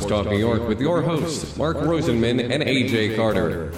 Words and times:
Sports 0.00 0.24
Talk 0.24 0.32
New 0.32 0.38
York 0.38 0.66
with 0.66 0.80
your 0.80 1.02
hosts, 1.02 1.54
Mark 1.58 1.76
Rosenman 1.76 2.40
and 2.50 2.62
AJ 2.62 3.16
Carter. 3.16 3.70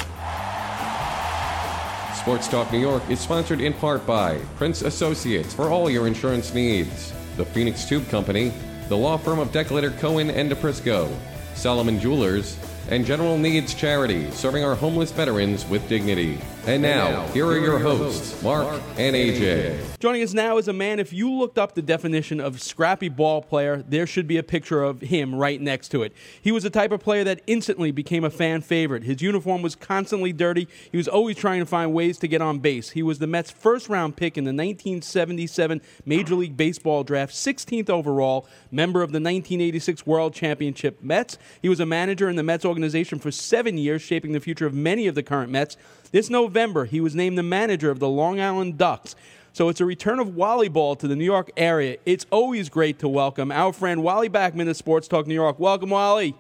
Sports 2.14 2.46
Talk 2.46 2.70
New 2.70 2.78
York 2.78 3.02
is 3.10 3.18
sponsored 3.18 3.60
in 3.60 3.72
part 3.72 4.06
by 4.06 4.38
Prince 4.54 4.82
Associates 4.82 5.52
for 5.52 5.68
all 5.68 5.90
your 5.90 6.06
insurance 6.06 6.54
needs, 6.54 7.12
the 7.36 7.44
Phoenix 7.44 7.84
Tube 7.84 8.08
Company, 8.08 8.52
the 8.88 8.96
law 8.96 9.16
firm 9.16 9.40
of 9.40 9.50
Declator 9.50 9.98
Cohen 9.98 10.30
and 10.30 10.48
DePrisco, 10.48 11.12
Solomon 11.54 11.98
Jewelers, 11.98 12.56
and 12.88 13.04
General 13.04 13.36
Needs 13.36 13.74
Charity, 13.74 14.30
serving 14.30 14.62
our 14.62 14.76
homeless 14.76 15.10
veterans 15.10 15.66
with 15.66 15.88
dignity. 15.88 16.38
And 16.64 16.80
now, 16.80 17.26
here 17.28 17.44
are 17.46 17.58
your 17.58 17.80
hosts, 17.80 18.40
Mark 18.40 18.80
and 18.96 19.16
AJ. 19.16 19.98
Joining 19.98 20.22
us 20.22 20.32
now 20.32 20.58
is 20.58 20.68
a 20.68 20.72
man, 20.72 21.00
if 21.00 21.12
you 21.12 21.28
looked 21.28 21.58
up 21.58 21.74
the 21.74 21.82
definition 21.82 22.38
of 22.38 22.62
scrappy 22.62 23.08
ball 23.08 23.42
player, 23.42 23.82
there 23.88 24.06
should 24.06 24.28
be 24.28 24.36
a 24.36 24.44
picture 24.44 24.80
of 24.80 25.00
him 25.00 25.34
right 25.34 25.60
next 25.60 25.88
to 25.88 26.04
it. 26.04 26.12
He 26.40 26.52
was 26.52 26.62
the 26.62 26.70
type 26.70 26.92
of 26.92 27.00
player 27.00 27.24
that 27.24 27.40
instantly 27.48 27.90
became 27.90 28.22
a 28.22 28.30
fan 28.30 28.60
favorite. 28.60 29.02
His 29.02 29.20
uniform 29.20 29.60
was 29.60 29.74
constantly 29.74 30.32
dirty. 30.32 30.68
He 30.92 30.96
was 30.96 31.08
always 31.08 31.36
trying 31.36 31.58
to 31.58 31.66
find 31.66 31.92
ways 31.92 32.16
to 32.18 32.28
get 32.28 32.40
on 32.40 32.60
base. 32.60 32.90
He 32.90 33.02
was 33.02 33.18
the 33.18 33.26
Mets' 33.26 33.50
first 33.50 33.88
round 33.88 34.16
pick 34.16 34.38
in 34.38 34.44
the 34.44 34.50
1977 34.50 35.82
Major 36.06 36.36
League 36.36 36.56
Baseball 36.56 37.02
draft, 37.02 37.34
16th 37.34 37.90
overall, 37.90 38.46
member 38.70 39.02
of 39.02 39.10
the 39.10 39.16
1986 39.16 40.06
World 40.06 40.32
Championship 40.32 41.02
Mets. 41.02 41.38
He 41.60 41.68
was 41.68 41.80
a 41.80 41.86
manager 41.86 42.28
in 42.28 42.36
the 42.36 42.44
Mets 42.44 42.64
organization 42.64 43.18
for 43.18 43.32
seven 43.32 43.78
years, 43.78 44.00
shaping 44.00 44.30
the 44.30 44.38
future 44.38 44.66
of 44.66 44.74
many 44.74 45.08
of 45.08 45.16
the 45.16 45.24
current 45.24 45.50
Mets. 45.50 45.76
This 46.12 46.28
November, 46.28 46.51
he 46.84 47.00
was 47.00 47.14
named 47.14 47.38
the 47.38 47.42
manager 47.42 47.90
of 47.90 47.98
the 47.98 48.08
Long 48.08 48.40
Island 48.40 48.78
Ducks. 48.78 49.16
So 49.54 49.68
it's 49.68 49.80
a 49.80 49.84
return 49.84 50.18
of 50.18 50.34
Wally 50.34 50.68
Ball 50.68 50.96
to 50.96 51.08
the 51.08 51.16
New 51.16 51.24
York 51.24 51.50
area. 51.56 51.98
It's 52.06 52.26
always 52.30 52.68
great 52.68 52.98
to 53.00 53.08
welcome 53.08 53.50
our 53.50 53.72
friend 53.72 54.02
Wally 54.02 54.28
Backman 54.28 54.64
to 54.64 54.74
Sports 54.74 55.08
Talk 55.08 55.26
New 55.26 55.34
York. 55.34 55.58
Welcome, 55.58 55.90
Wally. 55.90 56.34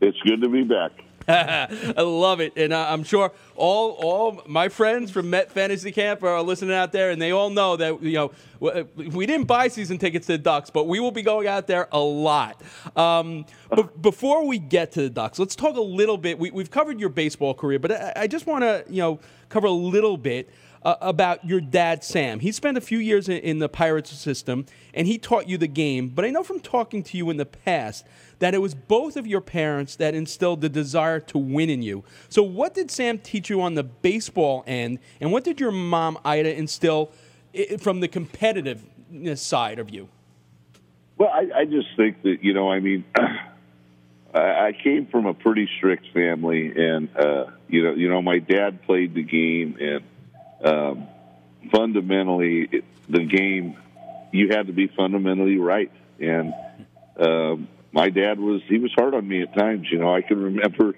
It's 0.00 0.18
good 0.22 0.40
to 0.42 0.48
be 0.48 0.62
back. 0.62 0.92
I 1.28 2.02
love 2.02 2.40
it, 2.40 2.52
and 2.56 2.72
uh, 2.72 2.86
I'm 2.88 3.02
sure 3.02 3.32
all 3.56 3.92
all 3.92 4.42
my 4.46 4.68
friends 4.68 5.10
from 5.10 5.30
Met 5.30 5.50
Fantasy 5.50 5.90
Camp 5.90 6.22
are 6.22 6.42
listening 6.42 6.74
out 6.74 6.92
there, 6.92 7.10
and 7.10 7.20
they 7.20 7.30
all 7.30 7.48
know 7.48 7.76
that 7.76 8.02
you 8.02 8.12
know 8.12 8.32
we 8.94 9.24
didn't 9.24 9.46
buy 9.46 9.68
season 9.68 9.96
tickets 9.96 10.26
to 10.26 10.32
the 10.32 10.38
Ducks, 10.38 10.68
but 10.68 10.86
we 10.86 11.00
will 11.00 11.10
be 11.10 11.22
going 11.22 11.46
out 11.46 11.66
there 11.66 11.88
a 11.92 12.00
lot. 12.00 12.60
Um, 12.94 13.46
but 13.70 14.02
before 14.02 14.46
we 14.46 14.58
get 14.58 14.92
to 14.92 15.02
the 15.02 15.10
Ducks, 15.10 15.38
let's 15.38 15.56
talk 15.56 15.76
a 15.76 15.80
little 15.80 16.18
bit. 16.18 16.38
We, 16.38 16.50
have 16.50 16.70
covered 16.70 17.00
your 17.00 17.08
baseball 17.08 17.54
career, 17.54 17.78
but 17.78 17.92
I, 17.92 18.12
I 18.16 18.26
just 18.26 18.46
want 18.46 18.62
to 18.62 18.84
you 18.88 19.00
know 19.00 19.20
cover 19.48 19.66
a 19.66 19.72
little 19.72 20.18
bit 20.18 20.50
uh, 20.84 20.96
about 21.00 21.44
your 21.44 21.60
dad, 21.60 22.04
Sam. 22.04 22.40
He 22.40 22.52
spent 22.52 22.76
a 22.76 22.80
few 22.80 22.98
years 22.98 23.28
in, 23.28 23.38
in, 23.38 23.58
the 23.58 23.68
Pirates 23.68 24.10
system, 24.10 24.66
and 24.92 25.06
he 25.06 25.16
taught 25.16 25.48
you 25.48 25.56
the 25.56 25.66
game. 25.66 26.08
But 26.08 26.24
I 26.24 26.30
know 26.30 26.42
from 26.42 26.60
talking 26.60 27.02
to 27.04 27.16
you 27.16 27.30
in 27.30 27.38
the 27.38 27.46
past 27.46 28.06
that 28.38 28.54
it 28.54 28.58
was 28.58 28.74
both 28.74 29.16
of 29.16 29.26
your 29.26 29.40
parents 29.40 29.96
that 29.96 30.14
instilled 30.14 30.60
the 30.60 30.68
desire 30.68 31.20
to 31.20 31.38
win 31.38 31.70
in 31.70 31.82
you. 31.82 32.04
So, 32.28 32.42
what 32.42 32.74
did 32.74 32.90
Sam 32.90 33.18
teach 33.18 33.48
you 33.48 33.62
on 33.62 33.74
the 33.74 33.82
baseball 33.82 34.62
end, 34.66 34.98
and 35.20 35.32
what 35.32 35.44
did 35.44 35.58
your 35.58 35.72
mom, 35.72 36.18
Ida, 36.24 36.54
instill 36.54 37.10
from 37.78 38.00
the 38.00 38.08
competitiveness 38.08 39.38
side 39.38 39.78
of 39.78 39.88
you? 39.88 40.08
Well, 41.16 41.30
I, 41.32 41.60
I 41.60 41.64
just 41.64 41.88
think 41.96 42.22
that 42.22 42.38
you 42.42 42.52
know, 42.52 42.70
I 42.70 42.80
mean. 42.80 43.04
I 44.36 44.72
came 44.82 45.06
from 45.06 45.26
a 45.26 45.34
pretty 45.34 45.68
strict 45.76 46.06
family, 46.12 46.72
and 46.76 47.08
uh, 47.16 47.44
you 47.68 47.84
know, 47.84 47.94
you 47.94 48.10
know, 48.10 48.20
my 48.20 48.40
dad 48.40 48.82
played 48.82 49.14
the 49.14 49.22
game, 49.22 49.76
and 49.80 50.02
um, 50.64 51.08
fundamentally, 51.70 52.82
the 53.08 53.24
game, 53.24 53.76
you 54.32 54.48
had 54.48 54.66
to 54.66 54.72
be 54.72 54.88
fundamentally 54.88 55.58
right. 55.58 55.92
And 56.18 56.54
um, 57.18 57.68
my 57.92 58.10
dad 58.10 58.40
was, 58.40 58.62
he 58.68 58.78
was 58.78 58.92
hard 58.94 59.14
on 59.14 59.26
me 59.26 59.42
at 59.42 59.54
times. 59.54 59.88
You 59.90 59.98
know, 59.98 60.14
I 60.14 60.22
can 60.22 60.42
remember 60.42 60.94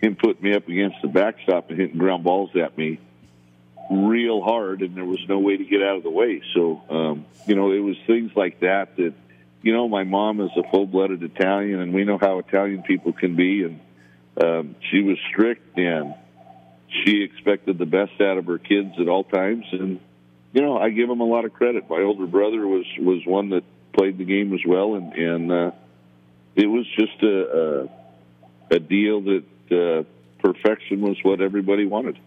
him 0.00 0.14
putting 0.14 0.42
me 0.42 0.54
up 0.54 0.68
against 0.68 0.98
the 1.02 1.08
backstop 1.08 1.70
and 1.70 1.78
hitting 1.78 1.98
ground 1.98 2.22
balls 2.22 2.50
at 2.54 2.76
me 2.78 3.00
real 3.90 4.42
hard, 4.42 4.82
and 4.82 4.94
there 4.94 5.04
was 5.04 5.20
no 5.28 5.38
way 5.38 5.56
to 5.56 5.64
get 5.64 5.82
out 5.82 5.96
of 5.96 6.02
the 6.02 6.10
way. 6.10 6.42
So, 6.54 6.82
um, 6.90 7.26
you 7.46 7.54
know, 7.54 7.72
it 7.72 7.78
was 7.78 7.96
things 8.06 8.30
like 8.36 8.60
that 8.60 8.96
that, 8.96 9.14
you 9.62 9.72
know, 9.72 9.88
my 9.88 10.04
mom 10.04 10.40
is 10.40 10.50
a 10.56 10.70
full 10.70 10.86
blooded 10.86 11.22
Italian, 11.22 11.80
and 11.80 11.94
we 11.94 12.04
know 12.04 12.18
how 12.18 12.38
Italian 12.38 12.82
people 12.82 13.12
can 13.12 13.34
be. 13.34 13.64
And 13.64 13.80
um, 14.40 14.76
she 14.90 15.00
was 15.00 15.16
strict 15.30 15.78
and 15.78 16.14
she 17.04 17.22
expected 17.22 17.78
the 17.78 17.86
best 17.86 18.20
out 18.20 18.38
of 18.38 18.46
her 18.46 18.58
kids 18.58 18.92
at 18.98 19.08
all 19.08 19.24
times, 19.24 19.64
and 19.72 20.00
you 20.52 20.62
know 20.62 20.78
I 20.78 20.90
give 20.90 21.08
them 21.08 21.20
a 21.20 21.26
lot 21.26 21.44
of 21.44 21.52
credit. 21.52 21.88
My 21.88 22.00
older 22.00 22.26
brother 22.26 22.66
was 22.66 22.86
was 22.98 23.22
one 23.26 23.50
that 23.50 23.64
played 23.92 24.18
the 24.18 24.24
game 24.24 24.52
as 24.54 24.60
well, 24.66 24.94
and 24.94 25.12
and 25.12 25.52
uh, 25.52 25.70
it 26.56 26.66
was 26.66 26.86
just 26.98 27.22
a 27.22 27.88
a, 28.70 28.76
a 28.76 28.78
deal 28.78 29.20
that 29.22 29.44
uh, 29.70 30.04
perfection 30.42 31.00
was 31.00 31.16
what 31.22 31.40
everybody 31.40 31.86
wanted. 31.86 32.18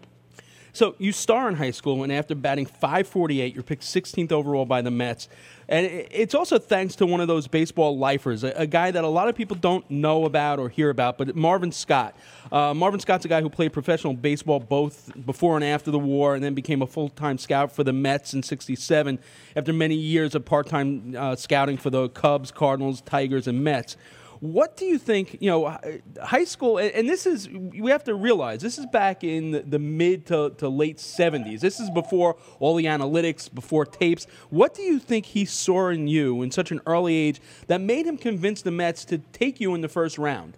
So 0.74 0.94
you 0.98 1.12
star 1.12 1.48
in 1.48 1.54
high 1.56 1.70
school, 1.70 2.02
and 2.02 2.10
after 2.10 2.34
batting 2.34 2.64
548, 2.64 3.54
you're 3.54 3.62
picked 3.62 3.82
16th 3.82 4.32
overall 4.32 4.64
by 4.64 4.80
the 4.80 4.90
Mets. 4.90 5.28
And 5.68 5.86
it's 5.86 6.34
also 6.34 6.58
thanks 6.58 6.96
to 6.96 7.06
one 7.06 7.20
of 7.20 7.28
those 7.28 7.46
baseball 7.46 7.98
lifers, 7.98 8.42
a, 8.42 8.66
guy 8.66 8.90
that 8.90 9.04
a 9.04 9.08
lot 9.08 9.28
of 9.28 9.34
people 9.34 9.56
don't 9.56 9.88
know 9.90 10.24
about 10.24 10.58
or 10.58 10.68
hear 10.68 10.90
about, 10.90 11.18
but 11.18 11.36
Marvin 11.36 11.72
Scott. 11.72 12.16
Uh, 12.50 12.74
Marvin 12.74 13.00
Scott's 13.00 13.24
a 13.24 13.28
guy 13.28 13.40
who 13.42 13.50
played 13.50 13.72
professional 13.72 14.14
baseball 14.14 14.60
both 14.60 15.10
before 15.26 15.56
and 15.56 15.64
after 15.64 15.90
the 15.90 15.98
war, 15.98 16.34
and 16.34 16.42
then 16.42 16.54
became 16.54 16.82
a 16.82 16.86
full 16.86 17.10
time 17.10 17.38
scout 17.38 17.70
for 17.70 17.84
the 17.84 17.92
Mets 17.92 18.34
in 18.34 18.40
=67 18.40 19.18
after 19.54 19.72
many 19.72 19.94
years 19.94 20.34
of 20.34 20.44
part 20.44 20.66
time 20.66 21.14
uh, 21.16 21.36
scouting 21.36 21.76
for 21.76 21.90
the 21.90 22.08
Cubs, 22.08 22.50
Cardinals, 22.50 23.02
Tigers, 23.02 23.46
and 23.46 23.62
Mets. 23.62 23.96
What 24.42 24.76
do 24.76 24.84
you 24.84 24.98
think? 24.98 25.36
You 25.38 25.50
know, 25.50 25.78
high 26.20 26.42
school, 26.42 26.78
and 26.78 27.08
this 27.08 27.26
is 27.26 27.48
we 27.48 27.92
have 27.92 28.02
to 28.04 28.14
realize 28.16 28.60
this 28.60 28.76
is 28.76 28.86
back 28.86 29.22
in 29.22 29.62
the 29.70 29.78
mid 29.78 30.26
to, 30.26 30.50
to 30.58 30.68
late 30.68 30.96
'70s. 30.96 31.60
This 31.60 31.78
is 31.78 31.88
before 31.90 32.36
all 32.58 32.74
the 32.74 32.86
analytics, 32.86 33.54
before 33.54 33.86
tapes. 33.86 34.26
What 34.50 34.74
do 34.74 34.82
you 34.82 34.98
think 34.98 35.26
he 35.26 35.44
saw 35.44 35.90
in 35.90 36.08
you 36.08 36.42
in 36.42 36.50
such 36.50 36.72
an 36.72 36.80
early 36.86 37.14
age 37.14 37.40
that 37.68 37.80
made 37.80 38.04
him 38.04 38.18
convince 38.18 38.62
the 38.62 38.72
Mets 38.72 39.04
to 39.04 39.18
take 39.18 39.60
you 39.60 39.76
in 39.76 39.80
the 39.80 39.88
first 39.88 40.18
round? 40.18 40.56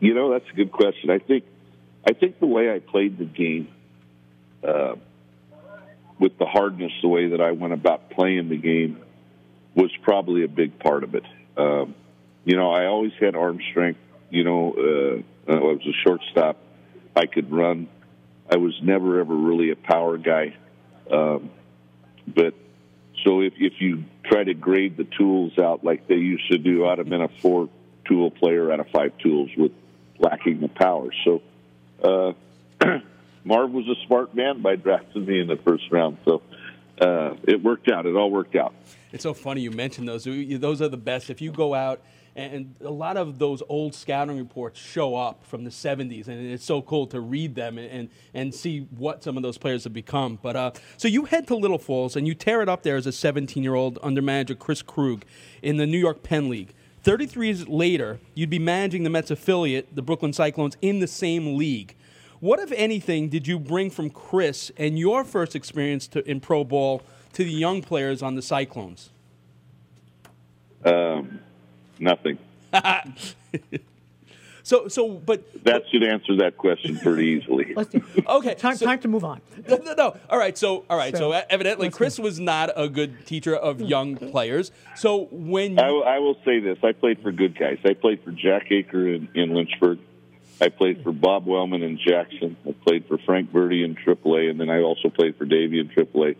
You 0.00 0.12
know, 0.12 0.32
that's 0.32 0.50
a 0.52 0.56
good 0.56 0.72
question. 0.72 1.10
I 1.10 1.20
think, 1.20 1.44
I 2.04 2.12
think 2.12 2.40
the 2.40 2.46
way 2.46 2.74
I 2.74 2.80
played 2.80 3.18
the 3.18 3.24
game, 3.24 3.68
uh, 4.66 4.96
with 6.18 6.36
the 6.38 6.46
hardness, 6.46 6.90
the 7.02 7.08
way 7.08 7.28
that 7.28 7.40
I 7.40 7.52
went 7.52 7.72
about 7.72 8.10
playing 8.10 8.48
the 8.48 8.56
game, 8.56 8.98
was 9.76 9.92
probably 10.02 10.42
a 10.42 10.48
big 10.48 10.80
part 10.80 11.04
of 11.04 11.14
it. 11.14 11.24
Um, 11.56 11.94
you 12.44 12.56
know, 12.56 12.70
I 12.70 12.86
always 12.86 13.12
had 13.18 13.34
arm 13.34 13.58
strength. 13.70 14.00
You 14.30 14.44
know, 14.44 14.72
uh, 15.48 15.52
I 15.52 15.56
was 15.56 15.80
a 15.86 15.92
shortstop. 16.06 16.58
I 17.16 17.26
could 17.26 17.50
run. 17.50 17.88
I 18.50 18.56
was 18.56 18.78
never 18.82 19.20
ever 19.20 19.34
really 19.34 19.70
a 19.70 19.76
power 19.76 20.18
guy. 20.18 20.54
Um, 21.10 21.50
but 22.26 22.54
so 23.24 23.40
if 23.40 23.54
if 23.56 23.74
you 23.80 24.04
try 24.24 24.44
to 24.44 24.54
grade 24.54 24.96
the 24.96 25.04
tools 25.04 25.58
out 25.58 25.84
like 25.84 26.06
they 26.08 26.16
used 26.16 26.50
to 26.50 26.58
do, 26.58 26.86
I'd 26.86 26.98
have 26.98 27.08
been 27.08 27.22
a 27.22 27.28
four 27.40 27.68
tool 28.06 28.30
player 28.30 28.72
out 28.72 28.80
of 28.80 28.88
five 28.88 29.16
tools 29.18 29.50
with 29.56 29.72
lacking 30.18 30.60
the 30.60 30.68
power. 30.68 31.08
So 31.24 31.42
uh, 32.02 32.32
Marv 33.44 33.70
was 33.70 33.88
a 33.88 34.06
smart 34.06 34.34
man 34.34 34.62
by 34.62 34.76
drafting 34.76 35.24
me 35.24 35.40
in 35.40 35.46
the 35.46 35.56
first 35.56 35.84
round. 35.90 36.18
So 36.24 36.42
uh, 37.00 37.36
it 37.44 37.62
worked 37.62 37.90
out. 37.90 38.06
It 38.06 38.14
all 38.14 38.30
worked 38.30 38.56
out. 38.56 38.74
It's 39.12 39.22
so 39.22 39.34
funny 39.34 39.60
you 39.60 39.70
mentioned 39.70 40.08
those. 40.08 40.24
Those 40.24 40.82
are 40.82 40.88
the 40.88 40.96
best. 40.96 41.30
If 41.30 41.40
you 41.40 41.52
go 41.52 41.74
out 41.74 42.02
and 42.36 42.74
a 42.80 42.90
lot 42.90 43.16
of 43.16 43.38
those 43.38 43.62
old 43.68 43.94
scouting 43.94 44.36
reports 44.36 44.80
show 44.80 45.14
up 45.14 45.44
from 45.44 45.64
the 45.64 45.70
70s 45.70 46.26
and 46.26 46.50
it's 46.50 46.64
so 46.64 46.82
cool 46.82 47.06
to 47.08 47.20
read 47.20 47.54
them 47.54 47.78
and, 47.78 48.08
and, 48.32 48.54
see 48.54 48.80
what 48.96 49.22
some 49.22 49.36
of 49.36 49.42
those 49.42 49.58
players 49.58 49.84
have 49.84 49.92
become. 49.92 50.38
But 50.40 50.56
uh, 50.56 50.70
so 50.96 51.08
you 51.08 51.24
head 51.24 51.46
to 51.48 51.56
little 51.56 51.78
falls 51.78 52.16
and 52.16 52.26
you 52.26 52.34
tear 52.34 52.62
it 52.62 52.68
up 52.68 52.82
there 52.82 52.96
as 52.96 53.06
a 53.06 53.12
17 53.12 53.62
year 53.62 53.74
old 53.74 53.98
under 54.02 54.22
manager 54.22 54.54
chris 54.54 54.82
krug 54.82 55.24
in 55.62 55.76
the 55.76 55.86
new 55.86 55.98
york 55.98 56.22
penn 56.22 56.48
league. 56.48 56.74
33 57.02 57.46
years 57.46 57.68
later 57.68 58.20
you'd 58.34 58.50
be 58.50 58.58
managing 58.58 59.04
the 59.04 59.10
mets 59.10 59.30
affiliate 59.30 59.94
the 59.94 60.02
brooklyn 60.02 60.32
cyclones 60.32 60.76
in 60.82 60.98
the 61.00 61.08
same 61.08 61.56
league. 61.56 61.94
What 62.40 62.58
if 62.58 62.72
anything 62.72 63.28
did 63.28 63.46
you 63.46 63.58
bring 63.58 63.90
from 63.90 64.10
chris 64.10 64.70
and 64.76 64.98
your 64.98 65.24
first 65.24 65.54
experience 65.54 66.06
to, 66.08 66.28
in 66.28 66.40
pro 66.40 66.64
ball 66.64 67.02
to 67.32 67.44
the 67.44 67.50
young 67.50 67.80
players 67.80 68.22
on 68.22 68.34
the 68.34 68.42
cyclones? 68.42 69.10
Um 70.84 71.40
nothing. 72.04 72.38
so, 74.62 74.88
so, 74.88 75.08
but 75.10 75.64
that 75.64 75.82
should 75.90 76.02
answer 76.04 76.36
that 76.36 76.56
question 76.56 76.98
pretty 76.98 77.26
easily. 77.26 77.74
okay, 78.26 78.54
time, 78.54 78.76
so, 78.76 78.86
time 78.86 79.00
to 79.00 79.08
move 79.08 79.24
on. 79.24 79.40
No, 79.66 79.76
no, 79.76 79.94
no. 79.94 80.16
All 80.28 80.38
right, 80.38 80.56
so, 80.58 80.84
all 80.90 80.98
right, 80.98 81.16
so, 81.16 81.32
so 81.32 81.42
evidently 81.48 81.88
Chris 81.88 82.18
was 82.18 82.38
not 82.38 82.70
a 82.76 82.86
good 82.86 83.26
teacher 83.26 83.56
of 83.56 83.80
young 83.80 84.16
players. 84.16 84.72
So 84.94 85.28
when 85.30 85.72
you... 85.72 85.78
I, 85.78 86.16
I, 86.16 86.18
will 86.18 86.36
say 86.44 86.60
this, 86.60 86.76
I 86.82 86.92
played 86.92 87.22
for 87.22 87.32
good 87.32 87.58
guys. 87.58 87.78
I 87.84 87.94
played 87.94 88.22
for 88.22 88.30
Jack 88.30 88.68
Aker 88.68 89.16
in, 89.16 89.28
in 89.34 89.54
Lynchburg. 89.54 90.00
I 90.60 90.68
played 90.68 91.02
for 91.02 91.12
Bob 91.12 91.46
Wellman 91.46 91.82
in 91.82 91.98
Jackson. 91.98 92.56
I 92.66 92.72
played 92.72 93.06
for 93.06 93.18
Frank 93.18 93.50
Verdi 93.50 93.84
in 93.84 93.94
AAA, 93.96 94.50
and 94.50 94.60
then 94.60 94.70
I 94.70 94.82
also 94.82 95.08
played 95.08 95.36
for 95.36 95.46
Davey 95.46 95.80
in 95.80 95.88
AAA. 95.88 96.36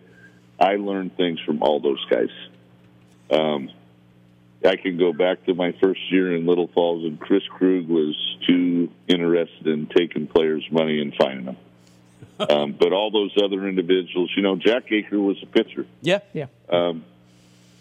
I 0.61 0.77
learned 0.77 1.17
things 1.17 1.41
from 1.41 1.63
all 1.63 1.81
those 1.81 2.05
guys. 2.11 2.31
Um, 3.31 3.71
I 4.65 4.77
can 4.77 4.99
go 4.99 5.13
back 5.13 5.45
to 5.47 5.55
my 5.55 5.73
first 5.81 6.01
year 6.11 6.35
in 6.35 6.47
Little 6.47 6.69
Falls, 6.69 7.05
and 7.05 7.21
Chris 7.21 7.43
Krug 7.49 7.87
was 7.89 8.17
too 8.47 8.91
interested 9.07 9.67
in 9.67 9.87
taking 9.87 10.27
players' 10.27 10.67
money 10.71 11.01
and 11.01 11.15
finding 11.15 11.47
them. 11.47 11.57
um, 12.51 12.73
but 12.73 12.93
all 12.93 13.11
those 13.11 13.35
other 13.43 13.69
individuals, 13.69 14.31
you 14.37 14.43
know, 14.43 14.57
Jack 14.57 14.89
Aker 14.89 15.13
was 15.13 15.41
a 15.43 15.47
pitcher. 15.47 15.87
Yeah, 16.01 16.21
Yeah. 16.33 16.47
Um, 16.69 17.05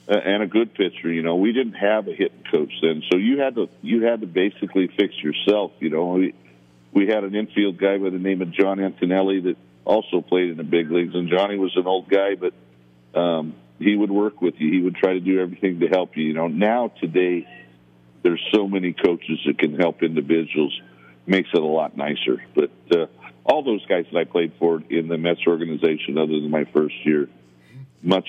and 0.07 0.43
a 0.43 0.47
good 0.47 0.73
pitcher. 0.73 1.11
You 1.11 1.23
know, 1.23 1.35
we 1.35 1.53
didn't 1.53 1.73
have 1.73 2.07
a 2.07 2.13
hitting 2.13 2.43
coach 2.51 2.73
then, 2.81 3.03
so 3.09 3.17
you 3.17 3.39
had 3.39 3.55
to 3.55 3.69
you 3.81 4.03
had 4.03 4.21
to 4.21 4.27
basically 4.27 4.87
fix 4.87 5.15
yourself. 5.23 5.71
You 5.79 5.89
know, 5.89 6.07
we, 6.07 6.33
we 6.91 7.07
had 7.07 7.23
an 7.23 7.35
infield 7.35 7.77
guy 7.77 7.97
by 7.97 8.09
the 8.09 8.19
name 8.19 8.41
of 8.41 8.51
John 8.51 8.79
Antonelli 8.81 9.39
that 9.41 9.57
also 9.85 10.21
played 10.21 10.49
in 10.49 10.57
the 10.57 10.63
big 10.63 10.91
leagues, 10.91 11.15
and 11.15 11.29
Johnny 11.29 11.57
was 11.57 11.75
an 11.77 11.87
old 11.87 12.09
guy, 12.09 12.35
but 12.35 12.53
um, 13.17 13.55
he 13.83 13.95
would 13.95 14.11
work 14.11 14.41
with 14.41 14.55
you. 14.57 14.71
He 14.71 14.81
would 14.81 14.95
try 14.95 15.13
to 15.13 15.19
do 15.19 15.39
everything 15.39 15.79
to 15.81 15.87
help 15.87 16.15
you. 16.15 16.23
You 16.25 16.33
know, 16.33 16.47
now 16.47 16.91
today 16.99 17.47
there's 18.23 18.41
so 18.53 18.67
many 18.67 18.93
coaches 18.93 19.39
that 19.45 19.59
can 19.59 19.77
help 19.77 20.01
individuals, 20.01 20.79
makes 21.25 21.49
it 21.53 21.61
a 21.61 21.65
lot 21.65 21.97
nicer. 21.97 22.43
But 22.55 22.71
uh, 22.91 23.07
all 23.45 23.63
those 23.63 23.85
guys 23.85 24.05
that 24.11 24.17
I 24.17 24.23
played 24.23 24.53
for 24.59 24.81
in 24.89 25.07
the 25.07 25.17
Mets 25.17 25.41
organization, 25.45 26.17
other 26.17 26.39
than 26.39 26.49
my 26.49 26.65
first 26.65 26.95
year, 27.05 27.29
much 28.01 28.27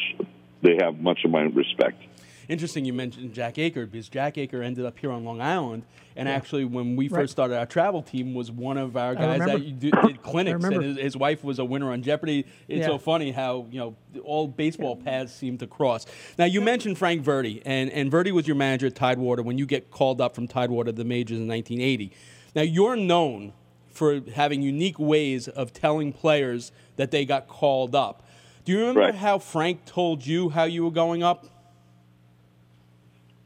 they 0.62 0.78
have 0.80 0.98
much 0.98 1.24
of 1.24 1.30
my 1.30 1.42
respect. 1.42 2.02
Interesting 2.49 2.85
you 2.85 2.93
mentioned 2.93 3.32
Jack 3.32 3.55
Aker 3.55 3.91
because 3.91 4.08
Jack 4.08 4.35
Aker 4.35 4.62
ended 4.64 4.85
up 4.85 4.99
here 4.99 5.11
on 5.11 5.25
Long 5.25 5.41
Island, 5.41 5.85
and 6.17 6.29
actually 6.29 6.64
when 6.64 6.96
we 6.96 7.08
first 7.08 7.32
started 7.32 7.56
our 7.56 7.67
travel 7.67 8.02
team 8.02 8.35
was 8.35 8.50
one 8.50 8.76
of 8.79 8.96
our 8.96 9.14
guys 9.14 9.41
that 9.41 9.62
you 9.62 9.73
do, 9.73 9.91
did 9.91 10.23
clinics, 10.23 10.64
and 10.64 10.82
his, 10.82 10.96
his 10.99 11.17
wife 11.17 11.43
was 11.43 11.58
a 11.58 11.64
winner 11.64 11.91
on 11.93 12.02
Jeopardy. 12.02 12.46
It's 12.69 12.81
Yeah. 12.81 12.87
so 12.87 12.99
funny 12.99 13.32
how 13.32 13.67
you 13.70 13.79
know 13.81 13.96
all 14.23 14.46
baseball 14.46 14.96
paths 14.96 15.32
seem 15.35 15.58
to 15.58 15.67
cross. 15.67 16.06
Now 16.38 16.44
you 16.44 16.61
mentioned 16.61 16.99
Frank 16.99 17.23
Verdi, 17.23 17.62
and 17.64 17.91
and 17.91 18.11
Verdi 18.11 18.32
was 18.32 18.47
your 18.47 18.56
manager 18.56 18.87
at 18.88 18.94
Tidewater 18.94 19.43
when 19.43 19.56
you 19.58 19.67
get 19.67 19.90
called 19.90 20.20
up 20.20 20.35
from 20.35 20.47
Tidewater 20.47 20.90
to 20.90 20.97
the 20.97 21.05
majors 21.05 21.38
in 21.38 21.49
1980. 21.49 22.12
Now 22.55 22.62
you're 22.62 22.97
known 22.97 23.52
for 23.88 24.20
having 24.35 24.61
unique 24.61 24.99
ways 24.99 25.47
of 25.49 25.73
telling 25.73 26.12
players 26.12 26.73
that 26.97 27.11
they 27.12 27.25
got 27.25 27.47
called 27.49 27.94
up. 27.94 28.23
Do 28.64 28.73
you 28.73 28.79
remember 28.81 29.00
Right. 29.00 29.14
how 29.14 29.38
Frank 29.38 29.85
told 29.85 30.26
you 30.26 30.49
how 30.50 30.64
you 30.64 30.85
were 30.85 30.90
going 30.90 31.23
up? 31.23 31.47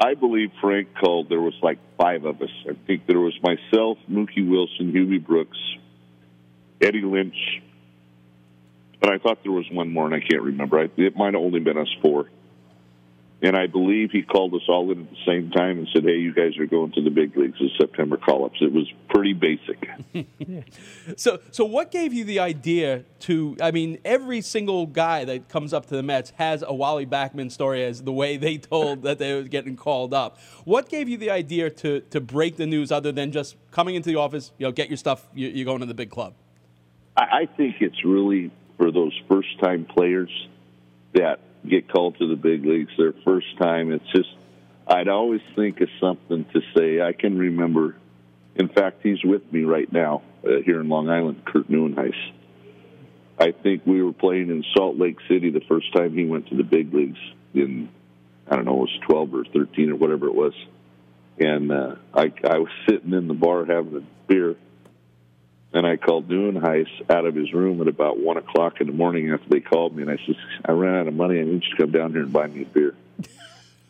I 0.01 0.15
believe 0.15 0.51
Frank 0.61 0.89
called. 0.95 1.29
There 1.29 1.41
was 1.41 1.55
like 1.63 1.79
five 1.97 2.25
of 2.25 2.41
us. 2.41 2.51
I 2.69 2.75
think 2.87 3.07
there 3.07 3.19
was 3.19 3.35
myself, 3.43 3.99
Mookie 4.11 4.49
Wilson, 4.49 4.93
Hubie 4.93 5.25
Brooks, 5.25 5.59
Eddie 6.81 7.03
Lynch, 7.03 7.63
but 9.01 9.13
I 9.13 9.19
thought 9.19 9.43
there 9.43 9.53
was 9.53 9.67
one 9.71 9.93
more, 9.93 10.07
and 10.07 10.15
I 10.15 10.21
can't 10.21 10.43
remember. 10.43 10.79
I, 10.79 10.89
it 10.97 11.17
might 11.17 11.35
have 11.35 11.43
only 11.43 11.61
been 11.61 11.79
us 11.79 11.93
four. 12.01 12.29
And 13.41 13.57
I 13.57 13.69
believe 13.69 14.11
he 14.11 14.23
called 14.23 14.53
us 14.55 14.63
all 14.69 14.91
in 14.91 15.03
at 15.03 15.11
the 15.11 15.25
same 15.25 15.51
time 15.51 15.79
and 15.79 15.89
said, 15.95 16.03
"Hey, 16.03 16.19
you 16.19 16.35
guys 16.35 16.59
are 16.59 16.67
going 16.67 16.91
to 16.93 17.03
the 17.03 17.11
big 17.11 17.37
leagues 17.37 17.61
in 17.61 17.71
September 17.79 18.17
call-ups." 18.17 18.59
It 18.61 18.73
was 18.73 18.93
pretty 19.09 19.33
basic. 19.33 19.89
So, 21.17 21.41
so 21.51 21.65
what 21.65 21.91
gave 21.91 22.13
you 22.13 22.25
the 22.25 22.39
idea 22.39 23.05
to? 23.21 23.57
I 23.63 23.71
mean, 23.71 23.99
every 24.05 24.41
single 24.41 24.87
guy 24.87 25.25
that 25.25 25.49
comes 25.49 25.73
up 25.73 25.87
to 25.87 25.97
the 25.97 26.03
Mets 26.03 26.33
has 26.37 26.63
a 26.67 26.75
Wally 26.75 27.07
Backman 27.07 27.51
story 27.51 27.83
as 27.85 28.03
the 28.03 28.13
way 28.13 28.37
they 28.37 28.59
told 28.59 29.03
that 29.03 29.19
they 29.19 29.35
were 29.35 29.43
getting 29.43 29.75
called 29.75 30.13
up. 30.13 30.39
What 30.65 30.89
gave 30.89 31.09
you 31.09 31.17
the 31.17 31.31
idea 31.31 31.71
to 31.71 32.01
to 32.01 32.21
break 32.21 32.57
the 32.57 32.67
news, 32.67 32.93
other 32.93 33.11
than 33.11 33.33
just 33.33 33.57
coming 33.71 33.95
into 33.95 34.11
the 34.11 34.17
office, 34.17 34.53
you 34.59 34.67
know, 34.67 34.73
get 34.73 34.89
your 34.91 34.97
stuff, 34.97 35.27
you, 35.35 35.49
you're 35.49 35.65
going 35.65 35.81
to 35.81 35.87
the 35.87 35.95
big 35.95 36.11
club? 36.11 36.35
I, 37.17 37.23
I 37.23 37.47
think 37.57 37.77
it's 37.81 38.05
really 38.05 38.51
for 38.77 38.91
those 38.93 39.19
first-time 39.29 39.87
players 39.87 40.31
that 41.15 41.41
get 41.67 41.91
called 41.91 42.19
to 42.19 42.29
the 42.29 42.37
big 42.37 42.65
leagues. 42.65 42.93
Their 42.99 43.15
first 43.25 43.47
time. 43.59 43.93
It's 43.93 44.11
just 44.15 44.29
I'd 44.87 45.09
always 45.09 45.41
think 45.55 45.81
of 45.81 45.89
something 46.01 46.45
to 46.53 46.61
say. 46.77 47.01
I 47.01 47.13
can 47.13 47.39
remember. 47.39 47.97
In 48.57 48.69
fact, 48.69 49.01
he's 49.03 49.23
with 49.23 49.53
me 49.53 49.63
right 49.63 49.91
now 49.93 50.23
uh, 50.45 50.63
here 50.65 50.81
in 50.81 50.89
Long 50.89 51.09
Island, 51.09 51.45
Kirk 51.45 51.69
Nieuwenhuis. 51.69 52.17
I 53.39 53.53
think 53.53 53.87
we 53.87 54.03
were 54.03 54.13
playing 54.13 54.51
in 54.51 54.65
Salt 54.77 54.99
Lake 54.99 55.19
City 55.29 55.51
the 55.51 55.61
first 55.69 55.93
time 55.95 56.13
he 56.13 56.25
went 56.25 56.49
to 56.49 56.57
the 56.57 56.65
big 56.65 56.93
leagues 56.93 57.21
in 57.55 57.89
I 58.51 58.57
don't 58.57 58.65
know, 58.65 58.77
it 58.77 58.81
was 58.81 58.99
12 59.07 59.35
or 59.35 59.45
13 59.45 59.91
or 59.91 59.97
whatever 59.97 60.27
it 60.27 60.35
was. 60.35 60.55
And 61.39 61.71
uh, 61.71 61.97
I, 62.15 62.33
I 62.49 62.59
was 62.59 62.71
sitting 62.89 63.13
in 63.13 63.29
the 63.29 63.35
bar 63.35 63.65
having 63.65 63.97
a 63.97 64.03
beer, 64.27 64.57
and 65.73 65.87
I 65.87 65.97
called 65.97 66.29
Nieuwenhuis 66.29 66.89
out 67.11 67.27
of 67.27 67.35
his 67.35 67.53
room 67.53 67.81
at 67.81 67.89
about 67.89 68.19
1 68.19 68.37
o'clock 68.39 68.81
in 68.81 68.87
the 68.87 68.93
morning 68.93 69.31
after 69.31 69.49
they 69.49 69.61
called 69.61 69.95
me, 69.95 70.03
and 70.03 70.11
I 70.11 70.17
said, 70.25 70.37
I 70.65 70.73
ran 70.73 70.95
out 70.95 71.09
of 71.09 71.15
money. 71.15 71.41
I 71.41 71.45
need 71.45 71.63
you 71.65 71.71
to 71.71 71.77
come 71.77 71.91
down 71.91 72.13
here 72.13 72.23
and 72.23 72.33
buy 72.33 72.47
me 72.47 72.63
a 72.63 72.67
beer. 72.67 72.95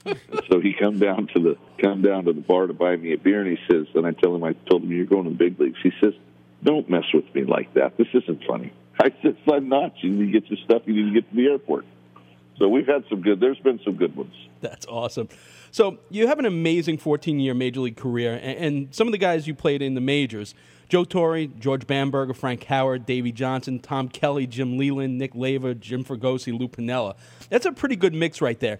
So 0.50 0.60
he 0.60 0.72
come 0.72 0.98
down 0.98 1.28
to 1.34 1.40
the 1.40 1.58
come 1.78 2.00
down 2.00 2.25
to 2.25 2.32
the 2.32 2.40
bar 2.40 2.66
to 2.66 2.72
buy 2.72 2.96
me 2.96 3.12
a 3.12 3.19
beer, 3.19 3.42
and 3.42 3.50
he 3.50 3.58
says, 3.70 3.86
and 3.94 4.06
I 4.06 4.12
tell 4.12 4.34
him, 4.34 4.42
I 4.42 4.54
told 4.70 4.82
him 4.82 4.90
you're 4.90 5.04
going 5.04 5.25
to 5.25 5.30
the 5.30 5.36
big 5.36 5.60
leagues. 5.60 5.78
He 5.82 5.92
says, 6.00 6.14
"Don't 6.62 6.88
mess 6.88 7.04
with 7.12 7.26
me 7.34 7.44
like 7.44 7.75
that. 7.75 7.98
This 7.98 8.06
isn't 8.14 8.44
funny." 8.44 8.72
I 9.00 9.12
said, 9.22 9.36
"I'm 9.52 9.69
not. 9.69 9.92
You 10.02 10.10
need 10.10 10.32
to 10.32 10.40
get 10.40 10.50
your 10.50 10.58
stuff. 10.64 10.82
You 10.86 10.94
need 10.94 11.12
to 11.12 11.20
get 11.20 11.28
to 11.28 11.36
the 11.36 11.46
airport." 11.48 11.84
So 12.58 12.69
we've 12.69 12.86
had 12.86 13.04
some 13.10 13.20
good. 13.20 13.38
There's 13.38 13.58
been 13.58 13.80
some 13.84 13.96
good 13.96 14.16
ones. 14.16 14.34
That's 14.60 14.86
awesome. 14.86 15.28
So 15.70 15.98
you 16.10 16.26
have 16.26 16.38
an 16.38 16.46
amazing 16.46 16.98
14-year 16.98 17.54
major 17.54 17.80
league 17.80 17.96
career, 17.96 18.34
and, 18.34 18.58
and 18.58 18.94
some 18.94 19.06
of 19.06 19.12
the 19.12 19.19
guys 19.19 19.46
you 19.46 19.54
played 19.54 19.82
in 19.82 19.94
the 19.94 20.00
majors: 20.00 20.54
Joe 20.88 21.05
Torre, 21.05 21.46
George 21.46 21.87
Bamberger, 21.87 22.32
Frank 22.32 22.64
Howard, 22.64 23.05
Davey 23.05 23.31
Johnson, 23.32 23.79
Tom 23.79 24.08
Kelly, 24.08 24.46
Jim 24.46 24.79
Leyland, 24.79 25.19
Nick 25.19 25.35
Leyva, 25.35 25.79
Jim 25.79 26.02
Fregosi, 26.02 26.58
Lou 26.58 26.69
Piniella. 26.69 27.14
That's 27.50 27.67
a 27.67 27.73
pretty 27.73 27.96
good 27.96 28.14
mix 28.14 28.40
right 28.40 28.58
there. 28.58 28.79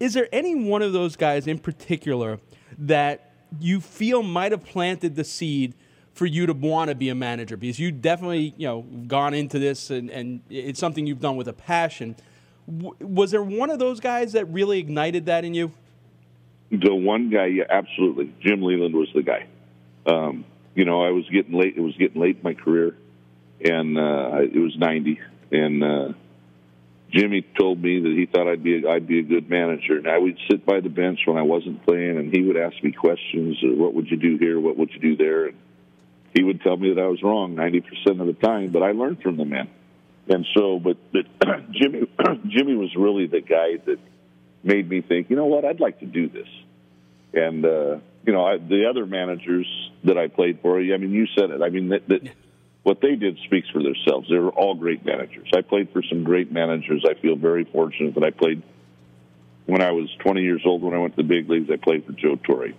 Is 0.00 0.14
there 0.14 0.28
any 0.32 0.54
one 0.54 0.82
of 0.82 0.92
those 0.92 1.14
guys 1.14 1.46
in 1.46 1.58
particular 1.58 2.40
that 2.78 3.32
you 3.60 3.80
feel 3.80 4.22
might 4.22 4.50
have 4.50 4.64
planted 4.64 5.14
the 5.14 5.22
seed 5.22 5.74
for 6.12 6.26
you 6.26 6.46
to 6.46 6.52
want 6.52 6.88
to 6.88 6.96
be 6.96 7.08
a 7.08 7.14
manager? 7.14 7.56
Because 7.56 7.78
you 7.78 7.92
definitely, 7.92 8.54
you 8.56 8.66
know, 8.66 8.82
gone 9.06 9.34
into 9.34 9.60
this 9.60 9.90
and, 9.90 10.10
and 10.10 10.40
it's 10.50 10.80
something 10.80 11.06
you've 11.06 11.20
done 11.20 11.36
with 11.36 11.46
a 11.46 11.52
passion. 11.52 12.16
W- 12.66 12.96
was 13.00 13.30
there 13.30 13.42
one 13.44 13.70
of 13.70 13.78
those 13.78 14.00
guys 14.00 14.32
that 14.32 14.46
really 14.46 14.80
ignited 14.80 15.26
that 15.26 15.44
in 15.44 15.54
you? 15.54 15.70
The 16.72 16.92
one 16.92 17.30
guy, 17.30 17.46
yeah, 17.46 17.64
absolutely. 17.70 18.32
Jim 18.40 18.62
Leyland 18.62 18.94
was 18.94 19.08
the 19.14 19.22
guy. 19.22 19.46
Um, 20.06 20.44
you 20.74 20.84
know, 20.84 21.02
I 21.02 21.10
was 21.10 21.24
getting 21.30 21.54
late. 21.54 21.74
It 21.76 21.80
was 21.80 21.96
getting 21.96 22.20
late 22.20 22.36
in 22.36 22.42
my 22.42 22.54
career, 22.54 22.96
and 23.60 23.98
uh, 23.98 24.38
it 24.42 24.58
was 24.58 24.76
ninety. 24.76 25.20
And 25.50 25.84
uh, 25.84 26.08
Jimmy 27.12 27.46
told 27.58 27.80
me 27.80 28.00
that 28.00 28.10
he 28.10 28.26
thought 28.26 28.48
I'd 28.48 28.62
be 28.64 28.84
a, 28.84 28.90
I'd 28.90 29.06
be 29.06 29.20
a 29.20 29.22
good 29.22 29.48
manager. 29.48 29.96
And 29.96 30.08
I 30.08 30.18
would 30.18 30.36
sit 30.50 30.66
by 30.66 30.80
the 30.80 30.88
bench 30.88 31.20
when 31.26 31.36
I 31.36 31.42
wasn't 31.42 31.84
playing, 31.86 32.18
and 32.18 32.34
he 32.34 32.42
would 32.42 32.56
ask 32.56 32.82
me 32.82 32.92
questions. 32.92 33.56
Uh, 33.62 33.74
what 33.74 33.94
would 33.94 34.10
you 34.10 34.16
do 34.16 34.36
here? 34.38 34.58
What 34.58 34.76
would 34.76 34.90
you 34.90 35.00
do 35.00 35.16
there? 35.16 35.46
And 35.46 35.56
he 36.34 36.42
would 36.42 36.60
tell 36.62 36.76
me 36.76 36.92
that 36.92 37.00
I 37.00 37.06
was 37.06 37.22
wrong 37.22 37.54
ninety 37.54 37.80
percent 37.80 38.20
of 38.20 38.26
the 38.26 38.34
time, 38.34 38.72
but 38.72 38.82
I 38.82 38.92
learned 38.92 39.22
from 39.22 39.36
the 39.36 39.44
man. 39.44 39.70
And 40.26 40.46
so, 40.56 40.78
but, 40.78 40.96
but 41.12 41.26
Jimmy 41.70 42.08
Jimmy 42.48 42.76
was 42.76 42.94
really 42.96 43.26
the 43.26 43.40
guy 43.40 43.76
that 43.84 43.98
made 44.64 44.88
me 44.88 45.02
think, 45.02 45.30
you 45.30 45.36
know 45.36 45.44
what, 45.44 45.64
I'd 45.64 45.80
like 45.80 46.00
to 46.00 46.06
do 46.06 46.28
this. 46.28 46.48
And 47.34 47.64
uh, 47.64 47.98
you 48.26 48.32
know, 48.32 48.44
I, 48.44 48.56
the 48.58 48.86
other 48.88 49.06
managers 49.06 49.66
that 50.04 50.16
I 50.16 50.28
played 50.28 50.60
for, 50.60 50.78
I 50.78 50.96
mean, 50.96 51.12
you 51.12 51.26
said 51.38 51.50
it. 51.50 51.62
I 51.62 51.68
mean, 51.68 51.90
that, 51.90 52.08
that 52.08 52.22
what 52.82 53.00
they 53.00 53.16
did 53.16 53.38
speaks 53.44 53.68
for 53.70 53.82
themselves. 53.82 54.28
They 54.28 54.38
were 54.38 54.50
all 54.50 54.74
great 54.74 55.04
managers. 55.04 55.48
I 55.54 55.62
played 55.62 55.90
for 55.90 56.02
some 56.02 56.24
great 56.24 56.52
managers. 56.52 57.04
I 57.08 57.14
feel 57.14 57.36
very 57.36 57.64
fortunate 57.64 58.14
that 58.14 58.24
I 58.24 58.30
played 58.30 58.62
when 59.66 59.82
I 59.82 59.92
was 59.92 60.08
20 60.20 60.42
years 60.42 60.62
old. 60.64 60.82
When 60.82 60.94
I 60.94 60.98
went 60.98 61.16
to 61.16 61.22
the 61.22 61.28
big 61.28 61.48
leagues, 61.48 61.70
I 61.70 61.76
played 61.76 62.06
for 62.06 62.12
Joe 62.12 62.36
Torre. 62.36 62.72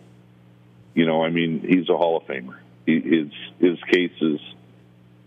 You 0.93 1.05
know, 1.05 1.23
I 1.23 1.29
mean, 1.29 1.59
he's 1.67 1.89
a 1.89 1.97
Hall 1.97 2.17
of 2.17 2.23
Famer. 2.23 2.57
He, 2.85 2.99
his 3.01 3.27
his 3.59 3.83
case 3.91 4.13
is, 4.21 4.39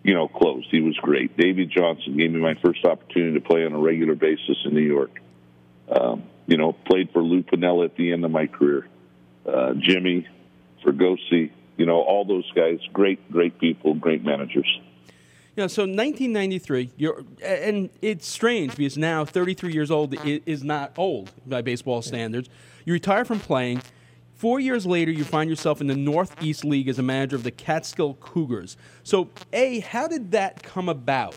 you 0.03 0.15
know, 0.15 0.29
closed. 0.29 0.69
He 0.71 0.81
was 0.81 0.97
great. 0.97 1.37
Davey 1.37 1.67
Johnson 1.67 2.17
gave 2.17 2.31
me 2.31 2.41
my 2.41 2.55
first 2.55 2.85
opportunity 2.85 3.35
to 3.35 3.47
play 3.47 3.67
on 3.67 3.73
a 3.73 3.79
regular 3.79 4.15
basis 4.15 4.57
in 4.65 4.75
New 4.75 4.81
York. 4.81 5.21
Um, 5.91 6.23
you 6.47 6.57
know, 6.57 6.73
played 6.73 7.11
for 7.13 7.23
Lou 7.23 7.43
Piniella 7.43 7.87
at 7.87 7.97
the 7.97 8.13
end 8.13 8.25
of 8.25 8.31
my 8.31 8.47
career. 8.47 8.87
Uh, 9.49 9.75
Jimmy, 9.75 10.27
Fregosi, 10.85 11.51
you 11.77 11.87
know, 11.87 12.01
all 12.03 12.25
those 12.25 12.51
guys, 12.53 12.79
great, 12.93 13.31
great 13.33 13.59
people, 13.59 13.95
great 13.95 14.25
managers. 14.25 14.81
Yeah, 15.57 15.67
so 15.67 15.83
1993, 15.83 16.93
you're, 16.97 17.25
and 17.43 17.91
it's 18.01 18.29
strange 18.29 18.77
because 18.77 18.97
now 18.97 19.25
33 19.25 19.73
years 19.73 19.91
old 19.91 20.15
is 20.25 20.63
not 20.63 20.93
old 20.97 21.33
by 21.47 21.63
baseball 21.63 22.01
standards. 22.01 22.49
You 22.85 22.93
retire 22.93 23.25
from 23.25 23.41
playing. 23.41 23.83
Four 24.35 24.61
years 24.61 24.87
later, 24.87 25.11
you 25.11 25.25
find 25.25 25.51
yourself 25.51 25.81
in 25.81 25.89
the 25.89 25.97
Northeast 25.97 26.65
League 26.65 26.89
as 26.89 27.01
a 27.01 27.03
manager 27.03 27.35
of 27.35 27.43
the 27.43 27.51
Catskill 27.51 28.15
Cougars. 28.15 28.77
So, 29.03 29.31
A, 29.53 29.81
how 29.81 30.07
did 30.07 30.31
that 30.31 30.63
come 30.63 30.89
about? 30.89 31.35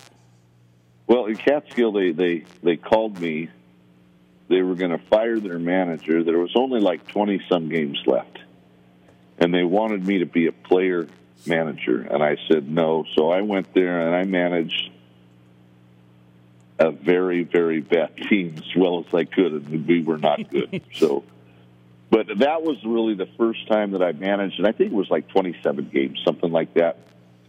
Well, 1.08 1.26
in 1.26 1.36
Catskill, 1.36 1.92
they 1.92 2.12
they 2.12 2.46
they 2.62 2.78
called 2.78 3.20
me. 3.20 3.50
They 4.52 4.62
were 4.62 4.76
going 4.76 4.92
to 4.92 4.98
fire 4.98 5.40
their 5.40 5.60
manager. 5.60 6.26
There 6.26 6.38
was 6.38 6.52
only 6.56 6.82
like 6.82 7.08
twenty 7.08 7.42
some 7.48 7.70
games 7.70 8.04
left, 8.06 8.38
and 9.40 9.54
they 9.54 9.64
wanted 9.64 10.06
me 10.06 10.20
to 10.20 10.26
be 10.26 10.48
a 10.48 10.52
player 10.52 11.08
manager, 11.48 12.02
and 12.02 12.22
I 12.22 12.36
said 12.50 12.70
no. 12.70 13.06
So 13.16 13.32
I 13.32 13.42
went 13.42 13.74
there 13.74 14.06
and 14.06 14.14
I 14.14 14.24
managed 14.26 14.92
a 16.78 16.92
very 16.92 17.44
very 17.44 17.80
bad 17.80 18.18
team 18.30 18.56
as 18.58 18.76
well 18.76 19.06
as 19.08 19.14
I 19.14 19.24
could, 19.24 19.54
and 19.54 19.88
we 19.88 20.04
were 20.04 20.18
not 20.18 20.50
good. 20.50 20.82
so 20.96 21.24
but 22.10 22.28
that 22.40 22.62
was 22.62 22.76
really 22.84 23.14
the 23.14 23.30
first 23.38 23.66
time 23.70 23.92
that 23.92 24.04
I 24.04 24.12
managed, 24.12 24.60
and 24.60 24.68
I 24.68 24.74
think 24.74 24.92
it 24.92 24.96
was 24.96 25.10
like 25.10 25.30
27 25.30 25.92
games, 25.94 26.22
something 26.26 26.52
like 26.52 26.74
that. 26.74 26.98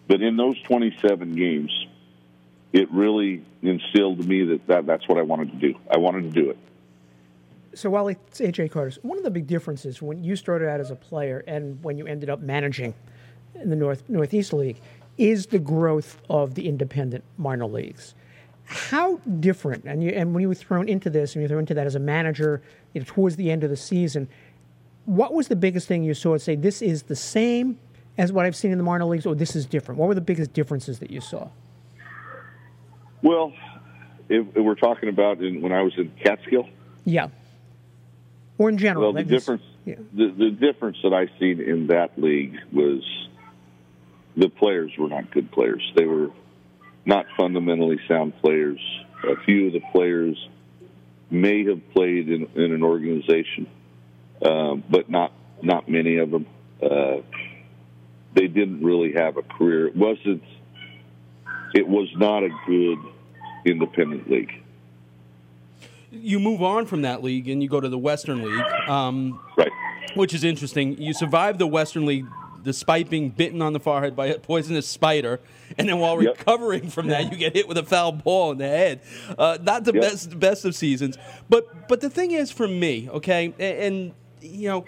But 0.06 0.23
in 0.23 0.37
those 0.37 0.56
27 0.62 1.35
games, 1.35 1.87
it 2.73 2.88
really 2.92 3.42
instilled 3.61 4.21
in 4.21 4.28
me 4.28 4.44
that, 4.44 4.68
that 4.68 4.87
that's 4.87 5.09
what 5.09 5.18
I 5.18 5.23
wanted 5.23 5.50
to 5.50 5.56
do. 5.56 5.78
I 5.90 5.99
wanted 5.99 6.32
to 6.32 6.42
do 6.42 6.50
it. 6.50 6.59
So, 7.75 7.88
Wally, 7.88 8.17
it's 8.26 8.41
AJ 8.41 8.71
Carter. 8.71 8.99
One 9.02 9.17
of 9.17 9.25
the 9.25 9.31
big 9.31 9.47
differences 9.47 10.02
when 10.02 10.23
you 10.23 10.37
started 10.37 10.69
out 10.69 10.81
as 10.81 10.91
a 10.91 10.97
player 10.97 11.43
and 11.47 11.83
when 11.83 11.97
you 11.97 12.07
ended 12.07 12.29
up 12.29 12.41
managing 12.41 12.95
in 13.55 13.71
the 13.71 13.76
North 13.76 14.09
Northeast 14.09 14.52
League 14.52 14.81
is 15.19 15.47
the 15.47 15.59
growth 15.59 16.21
of 16.29 16.55
the 16.55 16.69
independent 16.69 17.25
minor 17.38 17.67
leagues. 17.67 18.14
How 18.64 19.17
different, 19.41 19.85
and, 19.85 20.02
you, 20.02 20.11
and 20.11 20.35
when 20.35 20.43
you 20.43 20.49
were 20.49 20.55
thrown 20.55 20.88
into 20.88 21.11
this, 21.11 21.35
and 21.35 21.43
you 21.43 21.45
were 21.45 21.49
thrown 21.49 21.61
into 21.61 21.75
that 21.75 21.87
as 21.87 21.95
a 21.95 22.00
manager 22.00 22.62
you 22.95 23.00
know, 23.00 23.07
towards 23.07 23.37
the 23.37 23.50
end 23.50 23.64
of 23.64 23.71
the 23.71 23.76
season, 23.76 24.29
what 25.05 25.35
was 25.35 25.49
the 25.49 25.57
biggest 25.57 25.88
thing 25.88 26.05
you 26.05 26.14
saw 26.14 26.33
and 26.33 26.43
say, 26.43 26.55
this 26.55 26.81
is 26.81 27.05
the 27.05 27.17
same 27.17 27.79
as 28.17 28.33
what 28.33 28.47
I've 28.47 28.57
seen 28.57 28.73
in 28.73 28.79
the 28.79 28.85
minor 28.85 29.05
leagues, 29.05 29.26
or 29.26 29.35
this 29.35 29.57
is 29.57 29.67
different? 29.67 29.99
What 29.99 30.09
were 30.09 30.14
the 30.14 30.21
biggest 30.21 30.52
differences 30.52 30.99
that 31.00 31.11
you 31.11 31.21
saw? 31.21 31.49
Well, 33.23 33.52
if, 34.29 34.47
if 34.57 34.64
we're 34.64 34.75
talking 34.75 35.09
about 35.09 35.41
in, 35.43 35.61
when 35.61 35.73
I 35.73 35.83
was 35.83 35.93
in 35.97 36.11
Catskill, 36.23 36.69
yeah, 37.05 37.29
or 38.62 38.69
in 38.69 38.78
general. 38.78 39.12
Well, 39.12 39.25
the 39.25 39.28
difference, 39.28 39.62
yeah. 39.85 39.97
the, 40.12 40.28
the 40.28 40.50
difference 40.50 40.99
that 41.02 41.12
I 41.12 41.26
seen 41.38 41.61
in 41.61 41.88
that 41.88 42.16
league 42.16 42.57
was 42.73 43.02
the 44.37 44.49
players 44.49 44.92
were 44.99 45.09
not 45.09 45.31
good 45.31 45.50
players. 45.50 45.83
They 45.97 46.04
were 46.04 46.31
not 47.04 47.26
fundamentally 47.37 47.99
sound 48.09 48.35
players. 48.40 48.81
A 49.25 49.37
few 49.45 49.66
of 49.69 49.73
the 49.73 49.83
players 49.92 50.37
may 51.31 51.64
have 51.64 51.81
played 51.92 52.28
in, 52.28 52.49
in 52.54 52.73
an 52.73 52.83
organization, 52.83 53.66
um, 54.45 54.85
but 54.88 55.11
not 55.11 55.33
not 55.62 55.88
many 55.88 56.19
of 56.19 56.31
them. 56.31 56.47
Uh, 56.83 57.23
they 58.35 58.49
didn't 58.49 58.83
really 58.83 59.12
have 59.12 59.37
a 59.37 59.42
career. 59.42 59.88
It 59.88 59.97
wasn't. 59.97 60.42
It 61.75 61.88
was 61.88 62.09
not 62.16 62.42
a 62.42 62.50
good 62.66 62.99
independent 63.64 64.31
league. 64.31 64.62
You 66.12 66.38
move 66.38 66.62
on 66.62 66.87
from 66.87 67.02
that 67.02 67.23
league 67.23 67.49
and 67.49 67.62
you 67.62 67.69
go 67.69 67.81
to 67.81 67.88
the 67.88 67.99
Western 67.99 68.42
League, 68.42 68.88
um, 68.88 69.40
right? 69.57 69.73
Which 70.14 70.35
is 70.35 70.45
interesting. 70.45 71.00
You 71.00 71.14
survive 71.14 71.59
the 71.59 71.66
Western 71.66 72.04
League 72.04 72.26
despite 72.62 73.11
being 73.11 73.31
bitten 73.31 73.61
on 73.61 73.73
the 73.73 73.81
forehead 73.81 74.14
by 74.14 74.26
a 74.26 74.38
poisonous 74.38 74.87
spider, 74.87 75.40
and 75.76 75.88
then 75.88 75.99
while 75.99 76.23
yep. 76.23 76.38
recovering 76.38 76.88
from 76.88 77.09
that, 77.09 77.31
you 77.31 77.37
get 77.37 77.54
hit 77.54 77.66
with 77.66 77.76
a 77.76 77.83
foul 77.83 78.12
ball 78.12 78.52
in 78.52 78.59
the 78.59 78.69
head. 78.69 79.00
Uh, 79.37 79.59
not 79.62 79.85
the 79.85 79.92
yep. 79.92 80.02
best 80.02 80.38
best 80.38 80.64
of 80.64 80.75
seasons, 80.75 81.19
but 81.49 81.88
but 81.88 82.00
the 82.00 82.11
thing 82.11 82.31
is, 82.31 82.50
for 82.52 82.69
me, 82.69 83.09
okay, 83.11 83.47
and, 83.59 83.61
and 83.61 84.14
you 84.40 84.69
know, 84.69 84.85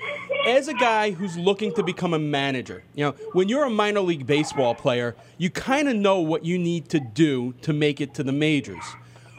as 0.47 0.69
a 0.69 0.75
guy 0.75 1.13
who's 1.13 1.37
looking 1.37 1.73
to 1.75 1.83
become 1.83 2.13
a 2.15 2.19
manager, 2.19 2.83
you 2.95 3.05
know, 3.05 3.13
when 3.33 3.49
you're 3.49 3.65
a 3.65 3.71
minor 3.71 4.01
league 4.01 4.27
baseball 4.27 4.75
player, 4.75 5.17
you 5.39 5.51
kind 5.51 5.89
of 5.89 5.97
know 5.97 6.21
what 6.21 6.45
you 6.45 6.59
need 6.59 6.89
to 6.91 7.01
do 7.01 7.55
to 7.63 7.73
make 7.73 8.01
it 8.01 8.15
to 8.15 8.23
the 8.23 8.33
majors. 8.33 8.85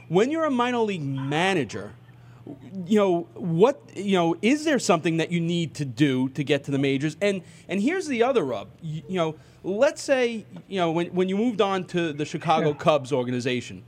When 0.08 0.32
you're 0.32 0.46
a 0.46 0.52
minor 0.52 0.80
league 0.80 1.04
manager, 1.04 1.94
you 2.86 3.00
know 3.00 3.28
what 3.34 3.82
you 3.96 4.14
know 4.14 4.36
is 4.42 4.66
there 4.66 4.78
something 4.78 5.18
that 5.18 5.32
you 5.32 5.42
need 5.42 5.74
to 5.76 5.86
do 5.86 6.30
to 6.30 6.44
get 6.44 6.64
to 6.66 6.72
the 6.72 6.78
majors? 6.78 7.18
And 7.22 7.42
and 7.68 7.82
here's 7.82 8.08
the 8.08 8.24
other 8.24 8.44
rub. 8.44 8.70
You, 8.82 9.02
you 9.08 9.16
know 9.16 9.36
let's 9.64 10.02
say 10.02 10.46
you 10.68 10.80
know 10.80 10.92
when, 10.92 11.08
when 11.08 11.28
you 11.28 11.36
moved 11.36 11.60
on 11.60 11.86
to 11.86 12.14
the 12.14 12.24
chicago 12.24 12.68
yeah. 12.68 12.76
cubs 12.76 13.12
organization 13.12 13.84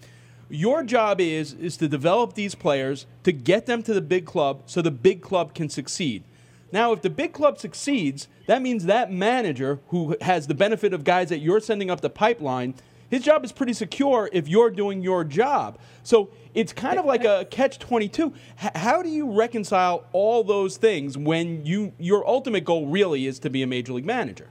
your 0.49 0.83
job 0.83 1.19
is 1.19 1.53
is 1.53 1.77
to 1.77 1.87
develop 1.87 2.33
these 2.33 2.55
players 2.55 3.05
to 3.23 3.31
get 3.31 3.65
them 3.65 3.83
to 3.83 3.93
the 3.93 4.01
big 4.01 4.25
club 4.25 4.63
so 4.65 4.81
the 4.81 4.91
big 4.91 5.21
club 5.21 5.53
can 5.53 5.69
succeed. 5.69 6.23
Now 6.71 6.91
if 6.93 7.01
the 7.01 7.09
big 7.09 7.33
club 7.33 7.57
succeeds 7.57 8.27
that 8.45 8.61
means 8.61 8.85
that 8.85 9.11
manager 9.11 9.79
who 9.89 10.15
has 10.21 10.47
the 10.47 10.53
benefit 10.53 10.93
of 10.93 11.03
guys 11.03 11.29
that 11.29 11.39
you're 11.39 11.59
sending 11.59 11.91
up 11.91 12.01
the 12.01 12.09
pipeline 12.09 12.75
his 13.09 13.23
job 13.23 13.45
is 13.45 13.51
pretty 13.51 13.73
secure 13.73 14.29
if 14.33 14.47
you're 14.47 14.69
doing 14.69 15.01
your 15.01 15.23
job. 15.23 15.79
So 16.03 16.29
it's 16.53 16.73
kind 16.73 16.99
of 16.99 17.05
like 17.05 17.23
a 17.23 17.45
catch 17.49 17.79
22. 17.79 18.33
H- 18.61 18.71
how 18.75 19.01
do 19.01 19.09
you 19.09 19.31
reconcile 19.31 20.05
all 20.11 20.43
those 20.43 20.77
things 20.77 21.17
when 21.17 21.65
you 21.65 21.93
your 21.97 22.27
ultimate 22.27 22.65
goal 22.65 22.87
really 22.87 23.27
is 23.27 23.39
to 23.39 23.49
be 23.49 23.63
a 23.63 23.67
major 23.67 23.93
league 23.93 24.05
manager? 24.05 24.49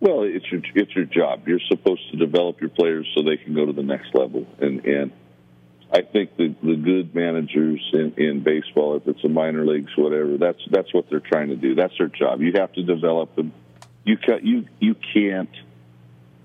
Well, 0.00 0.22
it's 0.22 0.50
your 0.50 0.62
it's 0.74 0.94
your 0.94 1.04
job. 1.04 1.46
You're 1.46 1.60
supposed 1.68 2.10
to 2.10 2.16
develop 2.16 2.60
your 2.60 2.70
players 2.70 3.06
so 3.14 3.22
they 3.22 3.36
can 3.36 3.54
go 3.54 3.66
to 3.66 3.72
the 3.72 3.82
next 3.82 4.14
level. 4.14 4.46
And 4.58 4.84
and 4.84 5.12
I 5.92 6.02
think 6.02 6.36
the 6.36 6.54
the 6.62 6.76
good 6.76 7.14
managers 7.14 7.80
in, 7.92 8.14
in 8.16 8.42
baseball, 8.42 8.96
if 8.96 9.06
it's 9.06 9.22
a 9.24 9.28
minor 9.28 9.66
leagues, 9.66 9.90
whatever, 9.96 10.38
that's 10.38 10.60
that's 10.70 10.92
what 10.94 11.10
they're 11.10 11.20
trying 11.20 11.48
to 11.48 11.56
do. 11.56 11.74
That's 11.74 11.96
their 11.98 12.08
job. 12.08 12.40
You 12.40 12.52
have 12.56 12.72
to 12.72 12.82
develop 12.82 13.36
them. 13.36 13.52
You 14.04 14.16
can 14.16 14.46
you 14.46 14.66
you 14.78 14.96
can't 15.12 15.50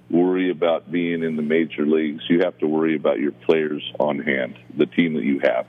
worry 0.10 0.52
about 0.52 0.92
being 0.92 1.24
in 1.24 1.36
the 1.36 1.42
major 1.42 1.86
leagues. 1.86 2.24
You 2.30 2.42
have 2.44 2.58
to 2.60 2.68
worry 2.68 2.96
about 2.96 3.20
your 3.20 3.32
players 3.32 3.84
on 4.00 4.20
hand, 4.20 4.58
the 4.78 4.86
team 4.86 5.16
that 5.16 5.24
you 5.24 5.40
have. 5.44 5.66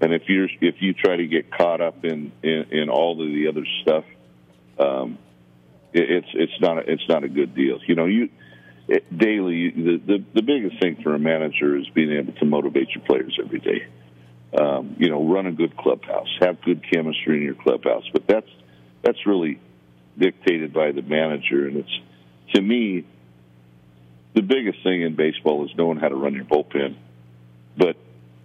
And 0.00 0.12
if 0.12 0.22
you're 0.28 0.48
if 0.60 0.76
you 0.80 0.92
try 0.92 1.16
to 1.16 1.26
get 1.26 1.50
caught 1.50 1.80
up 1.80 2.04
in 2.04 2.32
in, 2.42 2.66
in 2.70 2.88
all 2.90 3.12
of 3.12 3.28
the 3.28 3.48
other 3.48 3.64
stuff, 3.82 4.04
um, 4.78 5.18
it, 5.92 6.10
it's 6.10 6.28
it's 6.34 6.60
not 6.60 6.78
a, 6.78 6.92
it's 6.92 7.08
not 7.08 7.24
a 7.24 7.28
good 7.28 7.54
deal. 7.54 7.78
You 7.86 7.94
know, 7.94 8.06
you 8.06 8.28
it, 8.88 9.16
daily 9.16 9.70
the, 9.70 10.00
the 10.04 10.24
the 10.34 10.42
biggest 10.42 10.80
thing 10.82 11.02
for 11.02 11.14
a 11.14 11.18
manager 11.18 11.76
is 11.78 11.88
being 11.94 12.12
able 12.12 12.34
to 12.34 12.44
motivate 12.44 12.88
your 12.94 13.04
players 13.04 13.38
every 13.42 13.60
day. 13.60 13.86
Um, 14.60 14.96
you 14.98 15.10
know, 15.10 15.26
run 15.26 15.46
a 15.46 15.52
good 15.52 15.76
clubhouse, 15.76 16.28
have 16.40 16.60
good 16.62 16.82
chemistry 16.92 17.38
in 17.38 17.42
your 17.42 17.54
clubhouse. 17.54 18.04
But 18.12 18.26
that's 18.26 18.50
that's 19.02 19.26
really 19.26 19.58
dictated 20.18 20.72
by 20.72 20.92
the 20.92 21.02
manager, 21.02 21.66
and 21.66 21.78
it's 21.78 22.00
to 22.54 22.60
me 22.60 23.04
the 24.34 24.42
biggest 24.42 24.82
thing 24.82 25.02
in 25.02 25.14
baseball 25.14 25.64
is 25.64 25.70
knowing 25.76 25.98
how 25.98 26.08
to 26.08 26.16
run 26.16 26.34
your 26.34 26.44
bullpen. 26.44 26.96
But 27.76 27.96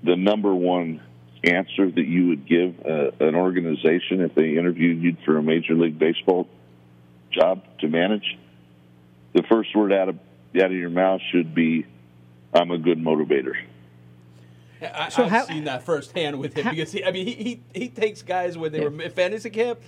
the 0.04 0.16
number 0.16 0.54
one 0.54 1.02
answer 1.44 1.90
that 1.90 2.06
you 2.06 2.28
would 2.30 2.48
give 2.48 2.80
uh, 2.86 3.12
an 3.20 3.36
organization 3.36 4.22
if 4.22 4.36
they 4.36 4.58
interviewed 4.58 5.02
you 5.02 5.18
for 5.26 5.38
a 5.38 5.44
major 5.44 5.74
league 5.74 5.98
baseball 5.98 6.48
job 7.32 7.64
to 7.80 7.88
manage, 7.88 8.38
the 9.34 9.44
first 9.44 9.76
word 9.76 9.94
out 9.94 10.10
of 10.10 10.20
out 10.56 10.66
of 10.66 10.74
your 10.74 10.90
mouth 10.90 11.22
should 11.32 11.54
be, 11.54 11.86
"I'm 12.54 12.72
a 12.72 12.78
good 12.78 12.98
motivator." 12.98 13.54
I, 14.82 15.10
so 15.10 15.26
I've 15.26 15.30
how, 15.30 15.46
seen 15.46 15.66
that 15.66 15.84
firsthand 15.84 16.40
with 16.40 16.54
him 16.54 16.64
how, 16.64 16.72
because 16.72 16.92
he, 16.92 17.04
I 17.04 17.12
mean 17.12 17.28
he, 17.28 17.34
he, 17.34 17.62
he 17.74 17.90
takes 17.90 18.22
guys 18.22 18.58
when 18.58 18.72
they 18.72 18.80
yeah. 18.80 18.88
were 18.88 19.10
fantasy 19.10 19.50
camp 19.50 19.80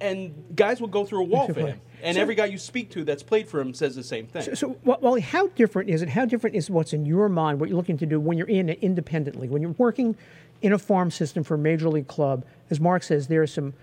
and 0.00 0.54
guys 0.54 0.80
will 0.80 0.88
go 0.88 1.04
through 1.04 1.22
a 1.22 1.24
wall 1.24 1.46
for 1.48 1.60
him. 1.60 1.80
And 2.02 2.14
so, 2.14 2.20
every 2.22 2.34
guy 2.34 2.46
you 2.46 2.58
speak 2.58 2.90
to 2.92 3.04
that's 3.04 3.22
played 3.22 3.48
for 3.48 3.60
him 3.60 3.74
says 3.74 3.94
the 3.94 4.02
same 4.02 4.26
thing. 4.26 4.42
So, 4.42 4.54
so, 4.54 4.76
Wally, 4.84 5.20
how 5.20 5.48
different 5.48 5.90
is 5.90 6.02
it? 6.02 6.08
How 6.08 6.24
different 6.24 6.56
is 6.56 6.70
what's 6.70 6.92
in 6.92 7.04
your 7.04 7.28
mind, 7.28 7.60
what 7.60 7.68
you're 7.68 7.76
looking 7.76 7.98
to 7.98 8.06
do 8.06 8.18
when 8.18 8.38
you're 8.38 8.48
in 8.48 8.68
it 8.68 8.78
independently, 8.80 9.48
when 9.48 9.60
you're 9.62 9.72
working 9.72 10.16
in 10.62 10.72
a 10.72 10.78
farm 10.78 11.10
system 11.10 11.44
for 11.44 11.54
a 11.54 11.58
major 11.58 11.88
league 11.88 12.08
club? 12.08 12.44
As 12.70 12.80
Mark 12.80 13.02
says, 13.02 13.28
there 13.28 13.42
are 13.42 13.46
some, 13.46 13.74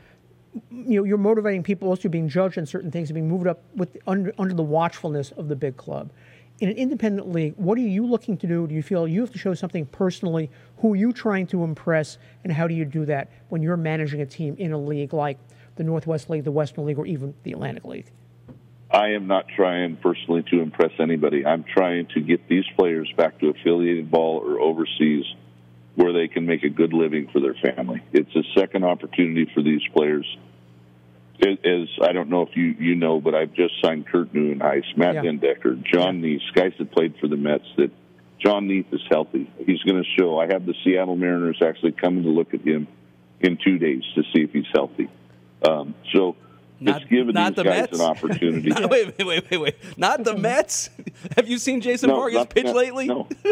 you 0.71 0.99
know, 0.99 1.03
you're 1.03 1.17
motivating 1.17 1.63
people 1.63 1.89
also 1.89 2.09
being 2.09 2.27
judged 2.27 2.57
on 2.57 2.65
certain 2.65 2.91
things 2.91 3.09
and 3.09 3.15
being 3.15 3.29
moved 3.29 3.47
up 3.47 3.61
with 3.75 3.97
under, 4.07 4.33
under 4.37 4.53
the 4.53 4.63
watchfulness 4.63 5.31
of 5.31 5.47
the 5.47 5.55
big 5.55 5.77
club. 5.77 6.09
In 6.59 6.69
an 6.69 6.77
independent 6.77 7.31
league, 7.31 7.53
what 7.57 7.77
are 7.77 7.81
you 7.81 8.03
looking 8.03 8.35
to 8.37 8.47
do? 8.47 8.65
Do 8.65 8.73
you 8.73 8.81
feel 8.81 9.07
you 9.07 9.21
have 9.21 9.31
to 9.31 9.37
show 9.37 9.53
something 9.53 9.85
personally? 9.85 10.49
Who 10.79 10.93
are 10.93 10.95
you 10.95 11.13
trying 11.13 11.45
to 11.47 11.63
impress, 11.63 12.17
and 12.43 12.51
how 12.51 12.67
do 12.67 12.73
you 12.73 12.83
do 12.83 13.05
that 13.05 13.29
when 13.49 13.61
you're 13.61 13.77
managing 13.77 14.21
a 14.21 14.25
team 14.25 14.55
in 14.57 14.71
a 14.71 14.77
league 14.77 15.13
like? 15.13 15.37
The 15.77 15.83
Northwest 15.83 16.29
League, 16.29 16.43
the 16.43 16.51
Western 16.51 16.85
League, 16.85 16.97
or 16.97 17.05
even 17.05 17.33
the 17.43 17.53
Atlantic 17.53 17.85
League? 17.85 18.11
I 18.89 19.09
am 19.09 19.27
not 19.27 19.45
trying 19.55 19.97
personally 19.97 20.43
to 20.51 20.61
impress 20.61 20.91
anybody. 20.99 21.45
I'm 21.45 21.63
trying 21.63 22.07
to 22.13 22.21
get 22.21 22.47
these 22.47 22.63
players 22.77 23.11
back 23.17 23.39
to 23.39 23.49
affiliated 23.49 24.09
ball 24.09 24.41
or 24.43 24.59
overseas 24.59 25.25
where 25.95 26.13
they 26.13 26.27
can 26.27 26.45
make 26.45 26.63
a 26.63 26.69
good 26.69 26.93
living 26.93 27.27
for 27.33 27.39
their 27.41 27.55
family. 27.55 28.01
It's 28.13 28.33
a 28.35 28.43
second 28.57 28.85
opportunity 28.85 29.51
for 29.53 29.61
these 29.61 29.81
players. 29.93 30.25
As 31.41 31.87
I 32.01 32.13
don't 32.13 32.29
know 32.29 32.43
if 32.43 32.55
you 32.55 32.75
you 32.79 32.95
know, 32.95 33.19
but 33.19 33.35
I've 33.35 33.53
just 33.53 33.75
signed 33.83 34.07
Kirk 34.07 34.31
Nieuwenhuis, 34.31 34.97
Matt 34.97 35.15
yeah. 35.15 35.21
den 35.21 35.39
Dekker, 35.39 35.83
John 35.83 36.23
yeah. 36.23 36.37
Niese, 36.37 36.53
guys 36.55 36.73
that 36.79 36.91
played 36.91 37.15
for 37.19 37.27
the 37.27 37.37
Mets. 37.37 37.65
That 37.77 37.91
John 38.43 38.67
Niese 38.67 38.91
is 38.91 39.01
healthy. 39.09 39.51
He's 39.65 39.81
going 39.83 40.01
to 40.01 40.09
show. 40.19 40.39
I 40.39 40.47
have 40.51 40.65
the 40.65 40.73
Seattle 40.83 41.15
Mariners 41.15 41.59
actually 41.61 41.91
coming 41.91 42.23
to 42.23 42.29
look 42.29 42.53
at 42.53 42.61
him 42.61 42.87
in 43.39 43.57
two 43.63 43.77
days 43.77 44.01
to 44.15 44.23
see 44.33 44.41
if 44.41 44.51
he's 44.51 44.65
healthy. 44.73 45.09
Um, 45.63 45.95
so 46.13 46.35
not, 46.79 47.01
it's 47.01 47.09
given 47.09 47.35
these 47.35 47.55
the 47.55 47.63
guys 47.63 47.81
Mets? 47.81 47.99
an 47.99 48.05
opportunity. 48.05 48.69
not, 48.69 48.89
wait, 48.89 49.17
wait, 49.17 49.27
wait, 49.27 49.51
wait, 49.51 49.57
wait. 49.57 49.75
Not 49.97 50.23
the 50.23 50.37
Mets? 50.37 50.89
Have 51.35 51.47
you 51.47 51.57
seen 51.57 51.81
Jason 51.81 52.09
no, 52.09 52.17
Vargas 52.17 52.45
pitch 52.49 52.67
lately? 52.67 53.07
No. 53.07 53.27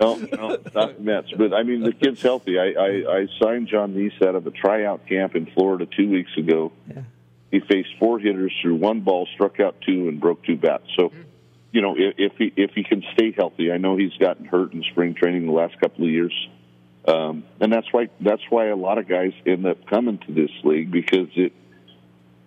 no, 0.00 0.16
no, 0.16 0.58
not 0.74 0.96
the 0.96 1.00
Mets. 1.00 1.32
But 1.36 1.52
I 1.52 1.62
mean, 1.62 1.82
the 1.82 1.92
kid's 1.92 2.22
healthy. 2.22 2.58
I, 2.58 2.72
I, 2.78 3.18
I 3.18 3.26
signed 3.40 3.68
John 3.68 3.94
Niese 3.94 4.22
out 4.22 4.34
of 4.34 4.46
a 4.46 4.50
tryout 4.50 5.06
camp 5.06 5.34
in 5.34 5.46
Florida 5.46 5.86
two 5.86 6.08
weeks 6.08 6.30
ago. 6.36 6.72
Yeah. 6.88 7.02
He 7.50 7.60
faced 7.60 7.90
four 7.98 8.18
hitters, 8.18 8.52
threw 8.60 8.74
one 8.74 9.00
ball, 9.00 9.26
struck 9.34 9.60
out 9.60 9.76
two, 9.80 10.08
and 10.08 10.20
broke 10.20 10.44
two 10.44 10.56
bats. 10.56 10.84
So, 10.96 11.12
you 11.72 11.80
know, 11.80 11.94
if, 11.96 12.14
if 12.18 12.32
he 12.38 12.52
if 12.56 12.72
he 12.74 12.84
can 12.84 13.02
stay 13.14 13.32
healthy, 13.32 13.72
I 13.72 13.78
know 13.78 13.96
he's 13.96 14.14
gotten 14.14 14.44
hurt 14.44 14.72
in 14.72 14.82
spring 14.90 15.14
training 15.14 15.46
the 15.46 15.52
last 15.52 15.78
couple 15.80 16.04
of 16.04 16.10
years. 16.10 16.32
Um, 17.06 17.44
and 17.60 17.72
that's 17.72 17.86
why 17.92 18.08
that's 18.20 18.42
why 18.50 18.66
a 18.66 18.76
lot 18.76 18.98
of 18.98 19.08
guys 19.08 19.32
end 19.46 19.66
up 19.66 19.86
coming 19.86 20.18
to 20.26 20.32
this 20.32 20.50
league 20.64 20.90
because 20.90 21.28
it 21.36 21.52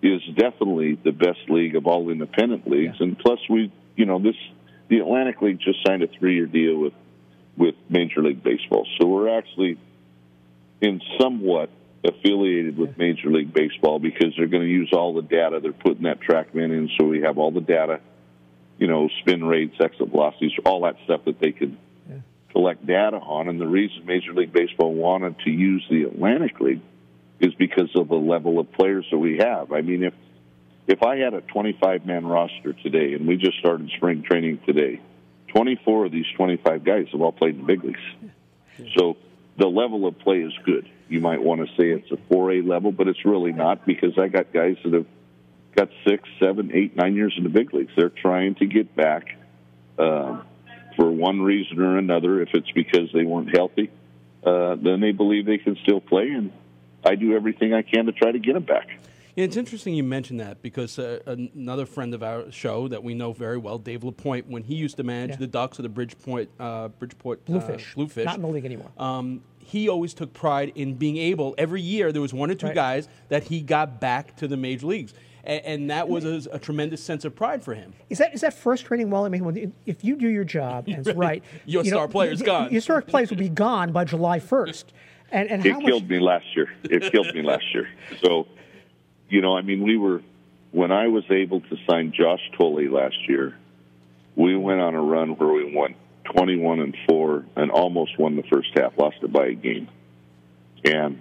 is 0.02 0.22
definitely 0.36 0.96
the 0.96 1.12
best 1.12 1.50
league 1.50 1.76
of 1.76 1.88
all 1.88 2.10
independent 2.10 2.70
leagues. 2.70 2.96
Yeah. 3.00 3.08
And 3.08 3.20
plus, 3.20 3.40
we 3.50 3.72
you 3.96 4.06
know 4.06 4.20
this 4.20 4.36
the 4.90 5.00
Atlantic 5.00 5.42
League 5.42 5.60
just 5.60 5.80
signed 5.86 6.04
a 6.04 6.08
three 6.08 6.36
year 6.36 6.46
deal 6.46 6.78
with 6.78 6.94
with 7.58 7.76
Major 7.90 8.22
League 8.22 8.44
Baseball, 8.44 8.86
so 9.00 9.08
we're 9.08 9.38
actually 9.38 9.78
in 10.82 11.02
somewhat 11.20 11.70
affiliated 12.04 12.78
with 12.78 12.98
Major 12.98 13.30
League 13.30 13.54
Baseball 13.54 14.00
because 14.00 14.34
they're 14.38 14.48
going 14.48 14.64
to 14.64 14.70
use 14.70 14.92
all 14.94 15.14
the 15.14 15.22
data. 15.22 15.60
They're 15.62 15.74
putting 15.74 16.04
that 16.04 16.22
TrackMan 16.22 16.72
in, 16.72 16.90
so 16.98 17.06
we 17.06 17.22
have 17.22 17.38
all 17.38 17.52
the 17.52 17.60
data, 17.60 18.00
you 18.78 18.88
know, 18.88 19.10
spin 19.20 19.44
rates, 19.44 19.76
exit 19.82 20.08
velocities, 20.08 20.54
all 20.64 20.84
that 20.84 20.96
stuff 21.04 21.26
that 21.26 21.42
they 21.42 21.52
could 21.52 21.72
yeah. 21.72 21.78
Collect 22.52 22.86
data 22.86 23.18
on. 23.18 23.48
And 23.48 23.60
the 23.60 23.68
reason 23.68 24.06
Major 24.06 24.34
League 24.34 24.54
Baseball 24.54 24.94
wanted 24.94 25.40
to 25.40 25.50
use 25.50 25.86
the 25.90 26.04
Atlantic 26.04 26.60
League 26.60 26.82
is 27.40 27.54
because 27.56 27.90
of 27.96 28.08
the 28.10 28.16
level 28.16 28.60
of 28.60 28.72
players 28.74 29.06
that 29.12 29.18
we 29.18 29.38
have. 29.38 29.72
I 29.72 29.82
mean, 29.82 30.04
if 30.04 30.14
if 30.88 31.04
I 31.04 31.18
had 31.18 31.36
a 31.36 31.42
25 31.42 32.06
man 32.06 32.26
roster 32.26 32.74
today, 32.74 33.14
and 33.14 33.28
we 33.28 33.38
just 33.38 33.60
started 33.60 33.92
spring 33.96 34.24
training 34.24 34.60
today, 34.66 35.00
24 35.50 36.06
of 36.06 36.12
these 36.12 36.26
25 36.36 36.84
guys 36.84 37.08
have 37.12 37.22
all 37.22 37.32
played 37.32 37.56
in 37.56 37.62
the 37.62 37.68
big 37.68 37.84
leagues. 37.84 38.00
So 38.98 39.18
the 39.58 39.68
level 39.68 40.08
of 40.08 40.18
play 40.20 40.40
is 40.40 40.54
good. 40.66 40.90
You 41.08 41.20
might 41.20 41.42
want 41.42 41.62
to 41.62 41.68
say 41.76 41.90
it's 41.90 42.12
a 42.12 42.18
4A 42.34 42.68
level, 42.68 42.92
but 42.92 43.08
it's 43.08 43.24
really 43.26 43.52
not 43.52 43.86
because 43.86 44.18
I 44.18 44.30
got 44.30 44.52
guys 44.52 44.78
that 44.84 44.94
have 44.94 45.06
got 45.76 45.90
six, 46.08 46.28
seven, 46.40 46.72
eight, 46.74 46.96
nine 46.96 47.16
years 47.16 47.34
in 47.38 47.44
the 47.44 47.50
big 47.50 47.74
leagues. 47.74 47.92
They're 47.96 48.10
trying 48.10 48.56
to 48.56 48.66
get 48.66 48.96
back 48.96 49.38
uh, 49.98 50.42
for 51.00 51.10
one 51.10 51.42
reason 51.42 51.80
or 51.80 51.98
another. 51.98 52.42
If 52.42 52.50
it's 52.54 52.72
because 52.72 53.10
they 53.14 53.24
weren't 53.24 53.56
healthy, 53.56 53.90
uh, 54.44 54.76
then 54.76 55.00
they 55.00 55.12
believe 55.12 55.46
they 55.46 55.58
can 55.58 55.78
still 55.84 56.02
play, 56.02 56.30
and 56.30 56.52
I 57.06 57.16
do 57.16 57.36
everything 57.36 57.74
I 57.74 57.82
can 57.82 58.06
to 58.06 58.12
try 58.12 58.32
to 58.32 58.40
get 58.40 58.54
them 58.54 58.64
back. 58.64 58.90
Yeah, 59.36 59.46
it's 59.46 59.56
interesting 59.56 59.94
you 59.94 60.04
mentioned 60.04 60.42
that 60.42 60.62
because 60.62 61.00
uh, 61.00 61.20
another 61.26 61.86
friend 61.86 62.14
of 62.14 62.22
our 62.22 62.52
show 62.52 62.90
that 62.90 63.04
we 63.04 63.14
know 63.14 63.32
very 63.32 63.58
well, 63.58 63.78
Dave 63.78 64.02
LaPoint, 64.02 64.48
when 64.48 64.64
he 64.64 64.76
used 64.76 64.98
to 64.98 65.04
manage 65.04 65.32
yeah. 65.32 65.38
the 65.38 65.48
Ducks 65.48 65.80
of 65.80 65.84
the 65.84 65.90
Bridgeport, 65.90 66.50
uh, 66.60 66.90
Bridgeport 66.90 67.42
uh, 67.48 67.52
Bluefish, 67.52 67.94
Bluefish, 67.96 68.26
not 68.26 68.36
in 68.36 68.42
the 68.42 68.48
league 68.50 68.66
anymore. 68.66 68.92
Um, 68.98 69.42
he 69.60 69.88
always 69.88 70.14
took 70.14 70.34
pride 70.34 70.74
in 70.76 70.96
being 70.96 71.16
able 71.16 71.56
every 71.58 71.82
year 71.82 72.12
there 72.12 72.24
was 72.24 72.34
one 72.34 72.50
or 72.50 72.56
two 72.56 72.66
right. 72.66 72.76
guys 72.76 73.08
that 73.30 73.44
he 73.44 73.62
got 73.62 74.02
back 74.02 74.36
to 74.38 74.48
the 74.48 74.58
major 74.58 74.88
leagues. 74.88 75.14
And, 75.44 75.66
and 75.66 75.90
that 75.90 76.08
was 76.10 76.26
a, 76.26 76.50
a, 76.52 76.60
tremendous 76.60 77.02
sense 77.02 77.26
of 77.26 77.36
pride 77.36 77.64
for 77.64 77.74
him. 77.74 77.94
Is 78.10 78.18
that 78.18 78.34
is 78.34 78.42
that 78.42 78.54
frustrating? 78.54 79.10
Well, 79.10 79.26
I 79.26 79.30
mean, 79.30 79.74
if 79.86 80.04
you 80.04 80.16
do 80.16 80.28
your 80.28 80.44
job 80.44 80.86
and 80.88 81.08
it's 81.08 81.18
right, 81.18 81.44
your 81.66 81.84
you 81.84 81.92
star 81.92 82.08
know, 82.08 82.12
player's 82.12 82.42
gone. 82.42 82.72
Your 82.72 82.82
star 82.82 83.02
players 83.02 83.30
will 83.30 83.38
be 83.38 83.50
gone 83.50 83.92
by 83.92 84.04
July 84.04 84.40
first. 84.40 84.94
And, 85.32 85.50
and 85.50 85.66
it 85.66 85.80
killed 85.80 86.04
much... 86.04 86.10
me 86.10 86.20
last 86.20 86.46
year. 86.56 86.74
It 86.84 87.12
killed 87.12 87.34
me 87.36 87.44
last 87.44 87.66
year. 87.74 87.88
So 88.24 88.48
you 89.30 89.42
know, 89.42 89.56
I 89.56 89.62
mean, 89.62 89.84
we 89.84 89.98
were 89.98 90.22
when 90.72 90.92
I 90.92 91.08
was 91.08 91.24
able 91.30 91.62
to 91.62 91.78
sign 91.90 92.12
Josh 92.12 92.42
Thole 92.58 92.90
last 92.90 93.28
year. 93.28 93.56
We 94.36 94.56
went 94.56 94.80
on 94.80 94.96
a 94.96 95.02
run 95.02 95.32
where 95.38 95.50
we 95.50 95.74
won 95.74 95.96
21 96.34 96.80
and 96.80 96.96
four 97.08 97.46
and 97.56 97.72
almost 97.72 98.18
won 98.18 98.36
the 98.36 98.44
first 98.44 98.70
half, 98.76 98.98
lost 98.98 99.18
it 99.22 99.32
by 99.32 99.48
a 99.48 99.54
game. 99.54 99.90
And 100.86 101.20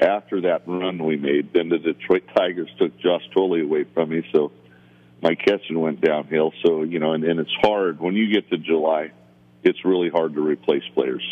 after 0.00 0.42
that 0.42 0.62
run 0.66 1.04
we 1.04 1.16
made, 1.16 1.52
then 1.52 1.68
the 1.68 1.78
Detroit 1.78 2.24
Tigers 2.36 2.70
took 2.78 2.98
Josh 3.00 3.22
Thole 3.34 3.60
away 3.60 3.84
from 3.94 4.10
me, 4.10 4.22
so 4.32 4.52
my 5.22 5.34
catching 5.34 5.80
went 5.80 6.00
downhill. 6.00 6.52
So 6.64 6.82
you 6.82 6.98
know, 6.98 7.12
and, 7.12 7.24
and 7.24 7.40
it's 7.40 7.54
hard 7.60 8.00
when 8.00 8.14
you 8.14 8.32
get 8.32 8.48
to 8.50 8.58
July. 8.58 9.12
It's 9.64 9.84
really 9.84 10.08
hard 10.08 10.34
to 10.34 10.40
replace 10.40 10.84
players. 10.94 11.24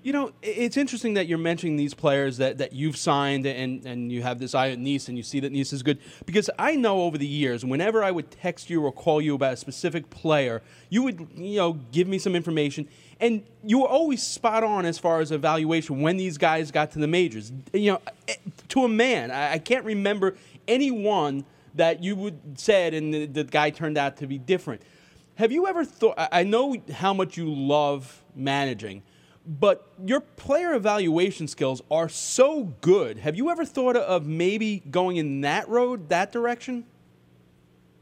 You 0.00 0.12
know, 0.12 0.30
it's 0.42 0.76
interesting 0.76 1.14
that 1.14 1.26
you're 1.26 1.38
mentioning 1.38 1.76
these 1.76 1.92
players 1.92 2.36
that, 2.36 2.58
that 2.58 2.72
you've 2.72 2.96
signed 2.96 3.46
and, 3.46 3.84
and 3.84 4.12
you 4.12 4.22
have 4.22 4.38
this 4.38 4.54
eye 4.54 4.70
on 4.70 4.78
Niese 4.78 5.08
and 5.08 5.16
you 5.16 5.24
see 5.24 5.40
that 5.40 5.52
Niese 5.52 5.72
is 5.72 5.82
good. 5.82 5.98
Because 6.24 6.48
I 6.56 6.76
know 6.76 7.02
over 7.02 7.18
the 7.18 7.26
years, 7.26 7.64
whenever 7.64 8.04
I 8.04 8.12
would 8.12 8.30
text 8.30 8.70
you 8.70 8.82
or 8.84 8.92
call 8.92 9.20
you 9.20 9.34
about 9.34 9.54
a 9.54 9.56
specific 9.56 10.08
player, 10.08 10.62
you 10.88 11.02
would, 11.02 11.28
you 11.34 11.56
know, 11.56 11.72
give 11.90 12.06
me 12.06 12.18
some 12.18 12.36
information. 12.36 12.88
And 13.18 13.44
you 13.64 13.80
were 13.80 13.88
always 13.88 14.22
spot 14.22 14.62
on 14.62 14.86
as 14.86 14.98
far 14.98 15.20
as 15.20 15.32
evaluation 15.32 16.00
when 16.00 16.16
these 16.16 16.38
guys 16.38 16.70
got 16.70 16.92
to 16.92 17.00
the 17.00 17.08
majors. 17.08 17.52
You 17.72 17.92
know, 17.92 18.00
eh, 18.28 18.36
to 18.68 18.84
a 18.84 18.88
man, 18.88 19.32
I 19.32 19.58
can't 19.58 19.84
remember 19.84 20.36
anyone 20.68 21.44
that 21.74 22.04
you 22.04 22.14
would 22.14 22.58
said 22.58 22.94
and 22.94 23.12
the, 23.12 23.26
the 23.26 23.44
guy 23.44 23.70
turned 23.70 23.98
out 23.98 24.16
to 24.18 24.28
be 24.28 24.38
different. 24.38 24.82
Have 25.34 25.50
you 25.50 25.66
ever 25.66 25.84
thought? 25.84 26.14
I 26.32 26.44
know 26.44 26.76
how 26.92 27.14
much 27.14 27.36
you 27.36 27.52
love 27.52 28.22
managing 28.34 29.02
but 29.48 29.90
your 30.04 30.20
player 30.20 30.74
evaluation 30.74 31.48
skills 31.48 31.80
are 31.90 32.08
so 32.08 32.74
good. 32.82 33.18
Have 33.18 33.34
you 33.34 33.48
ever 33.48 33.64
thought 33.64 33.96
of 33.96 34.26
maybe 34.26 34.82
going 34.90 35.16
in 35.16 35.40
that 35.40 35.66
road, 35.70 36.10
that 36.10 36.30
direction? 36.30 36.84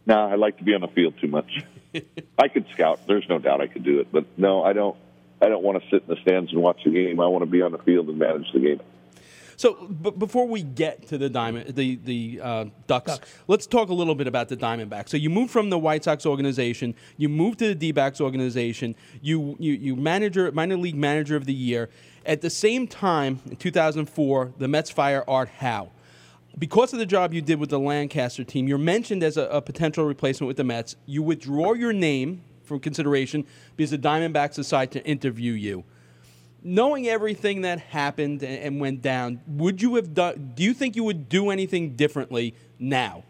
No, 0.06 0.16
I 0.16 0.34
like 0.34 0.58
to 0.58 0.64
be 0.64 0.74
on 0.74 0.80
the 0.80 0.88
field 0.88 1.14
too 1.20 1.28
much. 1.28 1.64
I 2.38 2.48
could 2.48 2.66
scout. 2.74 3.06
There's 3.06 3.28
no 3.28 3.38
doubt 3.38 3.60
I 3.60 3.68
could 3.68 3.84
do 3.84 4.00
it, 4.00 4.08
but 4.10 4.26
no, 4.36 4.64
I 4.64 4.72
don't. 4.72 4.96
I 5.40 5.48
don't 5.50 5.62
want 5.62 5.82
to 5.82 5.90
sit 5.90 6.04
in 6.08 6.08
the 6.08 6.20
stands 6.22 6.50
and 6.50 6.62
watch 6.62 6.80
the 6.82 6.90
game. 6.90 7.20
I 7.20 7.26
want 7.26 7.42
to 7.42 7.50
be 7.50 7.60
on 7.60 7.70
the 7.70 7.78
field 7.78 8.08
and 8.08 8.18
manage 8.18 8.50
the 8.52 8.58
game. 8.58 8.80
So, 9.56 9.86
but 9.88 10.18
before 10.18 10.46
we 10.46 10.62
get 10.62 11.08
to 11.08 11.18
the 11.18 11.28
diamond, 11.28 11.74
the 11.74 11.96
the 11.96 12.40
uh, 12.42 12.64
Ducks, 12.86 13.18
Ducks, 13.18 13.34
let's 13.48 13.66
talk 13.66 13.88
a 13.88 13.94
little 13.94 14.14
bit 14.14 14.26
about 14.26 14.48
the 14.48 14.56
Diamondbacks. 14.56 15.08
So, 15.08 15.16
you 15.16 15.30
moved 15.30 15.50
from 15.50 15.70
the 15.70 15.78
White 15.78 16.04
Sox 16.04 16.26
organization, 16.26 16.94
you 17.16 17.28
moved 17.28 17.58
to 17.60 17.68
the 17.68 17.74
D-backs 17.74 18.20
organization. 18.20 18.94
You 19.22 19.56
you 19.58 19.72
you 19.72 19.96
manager 19.96 20.52
minor 20.52 20.76
league 20.76 20.96
manager 20.96 21.36
of 21.36 21.46
the 21.46 21.54
year. 21.54 21.88
At 22.26 22.40
the 22.40 22.50
same 22.50 22.86
time, 22.86 23.40
in 23.48 23.56
2004, 23.56 24.52
the 24.58 24.68
Mets 24.68 24.90
fire 24.90 25.24
Art 25.28 25.48
Howe. 25.48 25.90
Because 26.58 26.92
of 26.92 26.98
the 26.98 27.06
job 27.06 27.32
you 27.32 27.42
did 27.42 27.60
with 27.60 27.70
the 27.70 27.78
Lancaster 27.78 28.42
team, 28.42 28.66
you're 28.66 28.78
mentioned 28.78 29.22
as 29.22 29.36
a, 29.36 29.44
a 29.44 29.62
potential 29.62 30.04
replacement 30.04 30.48
with 30.48 30.56
the 30.56 30.64
Mets. 30.64 30.96
You 31.04 31.22
withdraw 31.22 31.74
your 31.74 31.92
name 31.92 32.42
from 32.64 32.80
consideration 32.80 33.46
because 33.76 33.90
the 33.90 33.98
Diamondbacks 33.98 34.54
decide 34.54 34.90
to 34.92 35.06
interview 35.06 35.52
you 35.52 35.84
knowing 36.66 37.06
everything 37.06 37.62
that 37.62 37.78
happened 37.78 38.42
and 38.42 38.80
went 38.80 39.00
down, 39.00 39.40
would 39.46 39.80
you 39.80 39.94
have 39.94 40.12
done? 40.12 40.52
Do 40.54 40.64
you 40.64 40.74
think 40.74 40.96
you 40.96 41.04
would 41.04 41.28
do 41.28 41.50
anything 41.50 41.94
differently 41.94 42.54
now? 42.78 43.22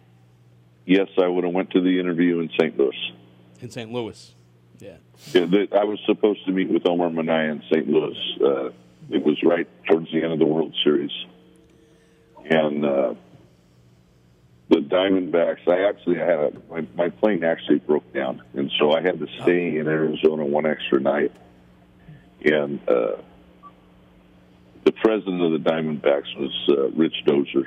Yes, 0.87 1.09
I 1.19 1.29
would 1.29 1.45
have 1.45 1.53
went 1.53 1.71
to 1.73 1.81
the 1.81 2.01
interview 2.01 2.41
in 2.41 2.49
St. 2.59 2.77
Louis. 2.79 3.13
In 3.61 3.71
St. 3.71 3.93
Louis, 3.93 4.35
yeah. 4.79 4.97
yeah 5.33 5.45
the, 5.45 5.69
I 5.73 5.85
was 5.85 5.99
supposed 6.07 6.45
to 6.47 6.53
meet 6.53 6.69
with 6.71 6.87
Omar 6.87 7.11
Minaya 7.11 7.53
in 7.53 7.63
St. 7.71 7.89
Louis. 7.89 8.17
Uh, 8.43 8.71
it 9.11 9.23
was 9.23 9.41
right 9.43 9.69
towards 9.87 10.11
the 10.13 10.23
end 10.23 10.33
of 10.33 10.39
the 10.39 10.47
World 10.47 10.75
Series, 10.83 11.13
and 12.45 12.85
uh, 12.85 13.15
the 14.69 14.77
Diamondbacks. 14.77 15.69
I 15.69 15.89
actually 15.89 16.17
had 16.19 16.39
a, 16.39 16.53
my, 16.71 16.87
my 16.97 17.09
plane 17.11 17.45
actually 17.45 17.79
broke 17.81 18.13
down, 18.13 18.43
and 18.55 18.71
so 18.79 18.93
I 18.93 19.03
had 19.03 19.19
to 19.21 19.27
stay 19.43 19.77
in 19.77 19.87
Arizona 19.87 20.45
one 20.45 20.67
extra 20.67 21.01
night 21.01 21.33
and 22.47 22.81
uh, 22.89 23.17
the 24.87 24.93
president 24.93 25.43
of 25.43 25.51
the 25.51 25.59
Diamondbacks 25.59 26.39
was 26.39 26.69
uh, 26.69 26.89
Rich 26.91 27.25
Dozer. 27.27 27.65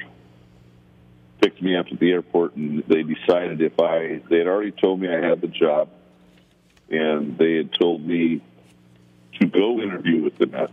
Picked 1.41 1.61
me 1.61 1.75
up 1.75 1.87
at 1.91 1.99
the 1.99 2.11
airport, 2.11 2.55
and 2.55 2.81
they 2.87 3.03
decided 3.03 3.61
if 3.61 3.77
I 3.79 4.21
they 4.29 4.37
had 4.37 4.47
already 4.47 4.71
told 4.71 5.01
me 5.01 5.09
I 5.09 5.21
had 5.21 5.41
the 5.41 5.47
job, 5.47 5.89
and 6.89 7.37
they 7.37 7.55
had 7.55 7.71
told 7.77 8.05
me 8.05 8.41
to 9.39 9.47
go 9.47 9.81
interview 9.81 10.23
with 10.23 10.37
the 10.37 10.47
Mets. 10.47 10.71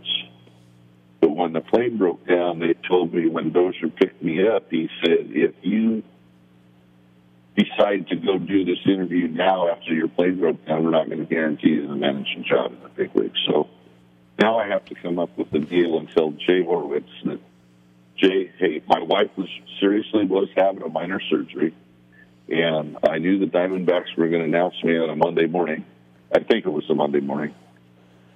But 1.19 1.31
when 1.31 1.51
the 1.51 1.61
plane 1.61 1.97
broke 1.97 2.25
down, 2.25 2.59
they 2.59 2.73
told 2.87 3.13
me 3.13 3.27
when 3.27 3.51
Dozer 3.51 3.93
picked 3.93 4.23
me 4.23 4.47
up, 4.47 4.69
he 4.69 4.89
said, 5.03 5.27
if 5.31 5.53
you 5.61 6.03
decide 7.55 8.07
to 8.07 8.15
go 8.15 8.37
do 8.37 8.63
this 8.63 8.79
interview 8.85 9.27
now 9.27 9.69
after 9.69 9.93
your 9.93 10.07
plane 10.07 10.39
broke 10.39 10.65
down, 10.65 10.83
we're 10.83 10.91
not 10.91 11.07
going 11.07 11.19
to 11.19 11.25
guarantee 11.25 11.69
you 11.69 11.87
the 11.87 11.95
managing 11.95 12.45
job 12.47 12.71
in 12.71 12.83
the 12.83 12.89
big 12.89 13.15
league. 13.15 13.33
So 13.47 13.67
now 14.39 14.59
I 14.59 14.67
have 14.67 14.85
to 14.85 14.95
come 14.95 15.19
up 15.19 15.37
with 15.37 15.53
a 15.53 15.59
deal 15.59 15.97
and 15.97 16.09
tell 16.09 16.31
Jay 16.31 16.63
Horwitz 16.63 17.09
that 17.25 17.39
Jay, 18.17 18.51
hey, 18.57 18.81
my 18.87 19.01
wife 19.01 19.29
was 19.37 19.49
seriously 19.79 20.25
was 20.25 20.49
having 20.55 20.81
a 20.81 20.89
minor 20.89 21.19
surgery, 21.29 21.73
and 22.49 22.97
I 23.07 23.19
knew 23.19 23.39
the 23.39 23.45
Diamondbacks 23.45 24.15
were 24.17 24.27
going 24.27 24.41
to 24.41 24.47
announce 24.47 24.75
me 24.83 24.97
on 24.97 25.09
a 25.09 25.15
Monday 25.15 25.45
morning. 25.45 25.85
I 26.33 26.39
think 26.39 26.65
it 26.65 26.69
was 26.69 26.89
a 26.89 26.95
Monday 26.95 27.19
morning, 27.19 27.53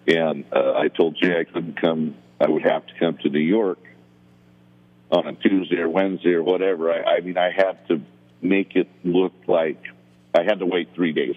and 0.07 0.45
uh, 0.51 0.73
I 0.73 0.87
told 0.89 1.17
Jay 1.17 1.39
I 1.39 1.43
couldn't 1.45 1.81
come. 1.81 2.15
I 2.39 2.49
would 2.49 2.63
have 2.63 2.85
to 2.87 2.93
come 2.99 3.17
to 3.19 3.29
New 3.29 3.39
York 3.39 3.79
on 5.11 5.27
a 5.27 5.33
Tuesday 5.33 5.77
or 5.77 5.89
Wednesday 5.89 6.33
or 6.33 6.43
whatever. 6.43 6.91
I, 6.91 7.17
I 7.17 7.19
mean, 7.21 7.37
I 7.37 7.51
had 7.51 7.87
to 7.89 8.01
make 8.41 8.75
it 8.75 8.87
look 9.03 9.33
like 9.47 9.83
I 10.33 10.43
had 10.43 10.59
to 10.59 10.65
wait 10.65 10.89
three 10.95 11.11
days 11.11 11.35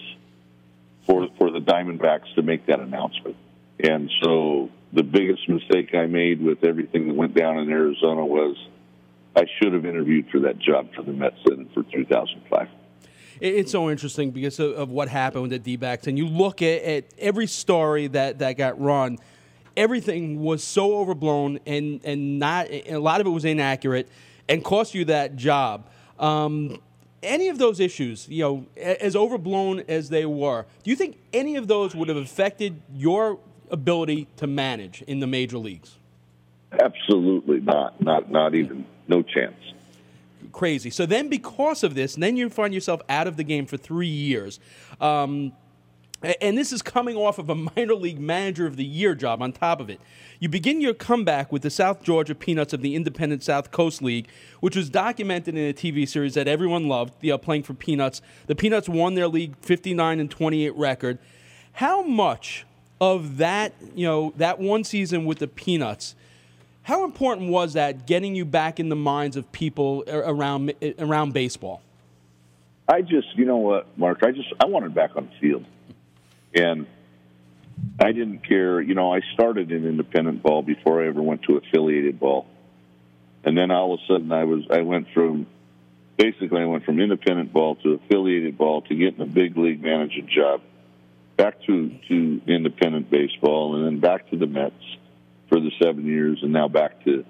for 1.07 1.29
for 1.39 1.51
the 1.51 1.61
Diamondbacks 1.61 2.35
to 2.35 2.43
make 2.43 2.67
that 2.67 2.81
announcement. 2.81 3.37
And 3.81 4.11
so 4.23 4.71
the 4.93 5.03
biggest 5.03 5.49
mistake 5.49 5.95
I 5.95 6.07
made 6.07 6.41
with 6.41 6.65
everything 6.65 7.09
that 7.09 7.15
went 7.15 7.35
down 7.35 7.59
in 7.59 7.71
Arizona 7.71 8.25
was 8.25 8.57
I 9.37 9.45
should 9.59 9.73
have 9.73 9.85
interviewed 9.85 10.29
for 10.31 10.41
that 10.41 10.59
job 10.59 10.95
for 10.95 11.03
the 11.03 11.13
Mets 11.13 11.37
in 11.51 11.69
for 11.75 11.83
2005. 11.83 12.69
It's 13.41 13.73
so 13.73 13.91
interesting 13.91 14.31
because 14.31 14.61
of, 14.61 14.73
of 14.73 14.91
what 14.91 15.09
happened 15.09 15.43
with 15.43 15.51
the 15.51 15.59
D 15.59 15.77
backs. 15.77 16.07
And 16.07 16.17
you 16.17 16.29
look 16.29 16.63
at, 16.63 16.83
at 16.83 17.05
every 17.19 17.49
story 17.49 18.07
that, 18.09 18.39
that 18.39 18.57
got 18.57 18.81
run, 18.81 19.19
everything 19.77 20.41
was 20.41 20.63
so 20.63 20.99
overblown 20.99 21.59
and 21.67 22.01
and 22.05 22.39
not 22.39 22.71
a 22.71 22.99
lot 22.99 23.21
of 23.21 23.27
it 23.27 23.31
was 23.31 23.45
inaccurate 23.45 24.09
and 24.49 24.63
cost 24.63 24.95
you 24.95 25.05
that 25.07 25.37
job. 25.37 25.89
Um, 26.19 26.81
any 27.23 27.49
of 27.49 27.59
those 27.59 27.81
issues, 27.81 28.29
you 28.29 28.43
know, 28.43 28.67
as 28.77 29.17
overblown 29.17 29.81
as 29.89 30.11
they 30.11 30.27
were, 30.27 30.67
do 30.83 30.91
you 30.91 30.97
think 30.97 31.19
any 31.33 31.57
of 31.57 31.67
those 31.67 31.95
would 31.95 32.09
have 32.09 32.19
affected 32.19 32.81
your 32.95 33.39
ability 33.75 34.29
to 34.37 34.47
manage 34.47 35.03
in 35.03 35.21
the 35.21 35.27
major 35.27 35.59
leagues? 35.59 35.99
Absolutely 36.81 37.61
not. 37.61 38.01
Not 38.01 38.31
not 38.31 38.55
even 38.55 38.87
no 39.07 39.23
chance. 39.23 39.55
Crazy. 40.53 40.91
So 40.91 41.05
then, 41.05 41.29
because 41.29 41.83
of 41.83 41.95
this, 41.95 42.15
then 42.15 42.37
you 42.37 42.49
find 42.49 42.73
yourself 42.73 43.01
out 43.09 43.27
of 43.27 43.37
the 43.37 43.45
game 43.45 43.67
for 43.67 43.77
three 43.77 44.07
years. 44.07 44.61
Um, 45.01 45.53
and 46.41 46.57
this 46.57 46.73
is 46.73 46.81
coming 46.81 47.17
off 47.17 47.39
of 47.39 47.51
a 47.51 47.55
minor 47.77 47.95
league 47.95 48.21
manager 48.21 48.67
of 48.67 48.77
the 48.77 48.85
year 48.85 49.15
job 49.15 49.43
on 49.43 49.53
top 49.53 49.81
of 49.81 49.91
it. 49.91 50.01
You 50.41 50.49
begin 50.49 50.81
your 50.81 50.95
comeback 50.95 51.53
with 51.53 51.63
the 51.63 51.71
South 51.71 52.03
Georgia 52.03 52.35
Peanuts 52.35 52.73
of 52.73 52.83
the 52.83 52.95
Independent 52.95 53.43
South 53.43 53.71
Coast 53.71 54.03
League, 54.03 54.29
which 54.61 54.77
was 54.77 54.91
documented 54.91 55.57
in 55.57 55.69
a 55.69 55.73
TV 55.73 56.09
series 56.09 56.35
that 56.35 56.49
everyone 56.49 56.89
loved, 56.89 57.15
you 57.21 57.31
know, 57.31 57.39
playing 57.39 57.63
for 57.63 57.75
Peanuts. 57.75 58.21
The 58.47 58.55
Peanuts 58.55 58.89
won 58.89 59.15
their 59.15 59.29
league 59.29 59.57
59 59.59 60.21
and 60.21 60.31
28 60.31 60.75
record. 60.77 61.19
How 61.73 62.03
much 62.03 62.65
of 63.01 63.39
that, 63.39 63.75
you 63.95 64.07
know, 64.07 64.33
that 64.37 64.59
one 64.59 64.85
season 64.85 65.25
with 65.25 65.39
the 65.39 65.49
Peanuts, 65.49 66.15
how 66.83 67.05
important 67.05 67.51
was 67.51 67.73
that 67.73 68.07
getting 68.07 68.35
you 68.35 68.45
back 68.45 68.79
in 68.79 68.89
the 68.89 68.97
minds 68.97 69.37
of 69.37 69.51
people 69.53 70.05
around 70.09 70.73
around 70.99 71.33
baseball? 71.33 71.83
I 72.87 73.01
just, 73.01 73.29
you 73.37 73.47
know 73.47 73.57
what, 73.57 73.97
Mark, 73.97 74.23
I 74.23 74.33
just 74.33 74.53
I 74.61 74.67
wanted 74.67 74.95
back 74.95 75.17
on 75.17 75.27
the 75.27 75.41
field. 75.41 75.65
And 76.55 76.87
I 77.99 78.13
didn't 78.13 78.47
care. 78.47 78.81
You 78.81 78.95
know, 78.95 79.13
I 79.13 79.21
started 79.35 79.73
in 79.73 79.87
independent 79.87 80.43
ball 80.43 80.63
before 80.63 81.03
I 81.03 81.09
ever 81.09 81.23
went 81.23 81.43
to 81.45 81.57
affiliated 81.57 82.19
ball, 82.21 82.47
and 83.45 83.57
then 83.57 83.71
all 83.71 83.95
of 83.95 84.01
a 84.01 84.13
sudden 84.13 84.33
I 84.33 84.45
was 84.45 84.65
I 84.71 84.83
went 84.83 85.09
from 85.13 85.47
basically 86.17 86.61
I 86.61 86.67
went 86.67 86.85
from 86.85 87.01
independent 87.01 87.53
ball 87.53 87.77
to 87.77 87.95
affiliated 87.95 88.57
ball 88.57 88.83
to 88.83 88.95
getting 88.95 89.21
a 89.21 89.27
big 89.27 89.57
league 89.57 89.83
managing 89.83 90.29
job, 90.29 90.61
back 91.37 91.61
to 91.67 91.91
to 92.09 92.41
independent 92.47 93.11
baseball, 93.11 93.77
and 93.77 93.87
then 93.87 94.01
back 94.01 94.31
to 94.31 94.37
the 94.37 94.47
Mets 94.47 94.75
for 95.49 95.61
the 95.61 95.71
seven 95.83 96.07
years, 96.07 96.39
and 96.43 96.53
now 96.53 96.69
back 96.69 97.05
to 97.05 97.25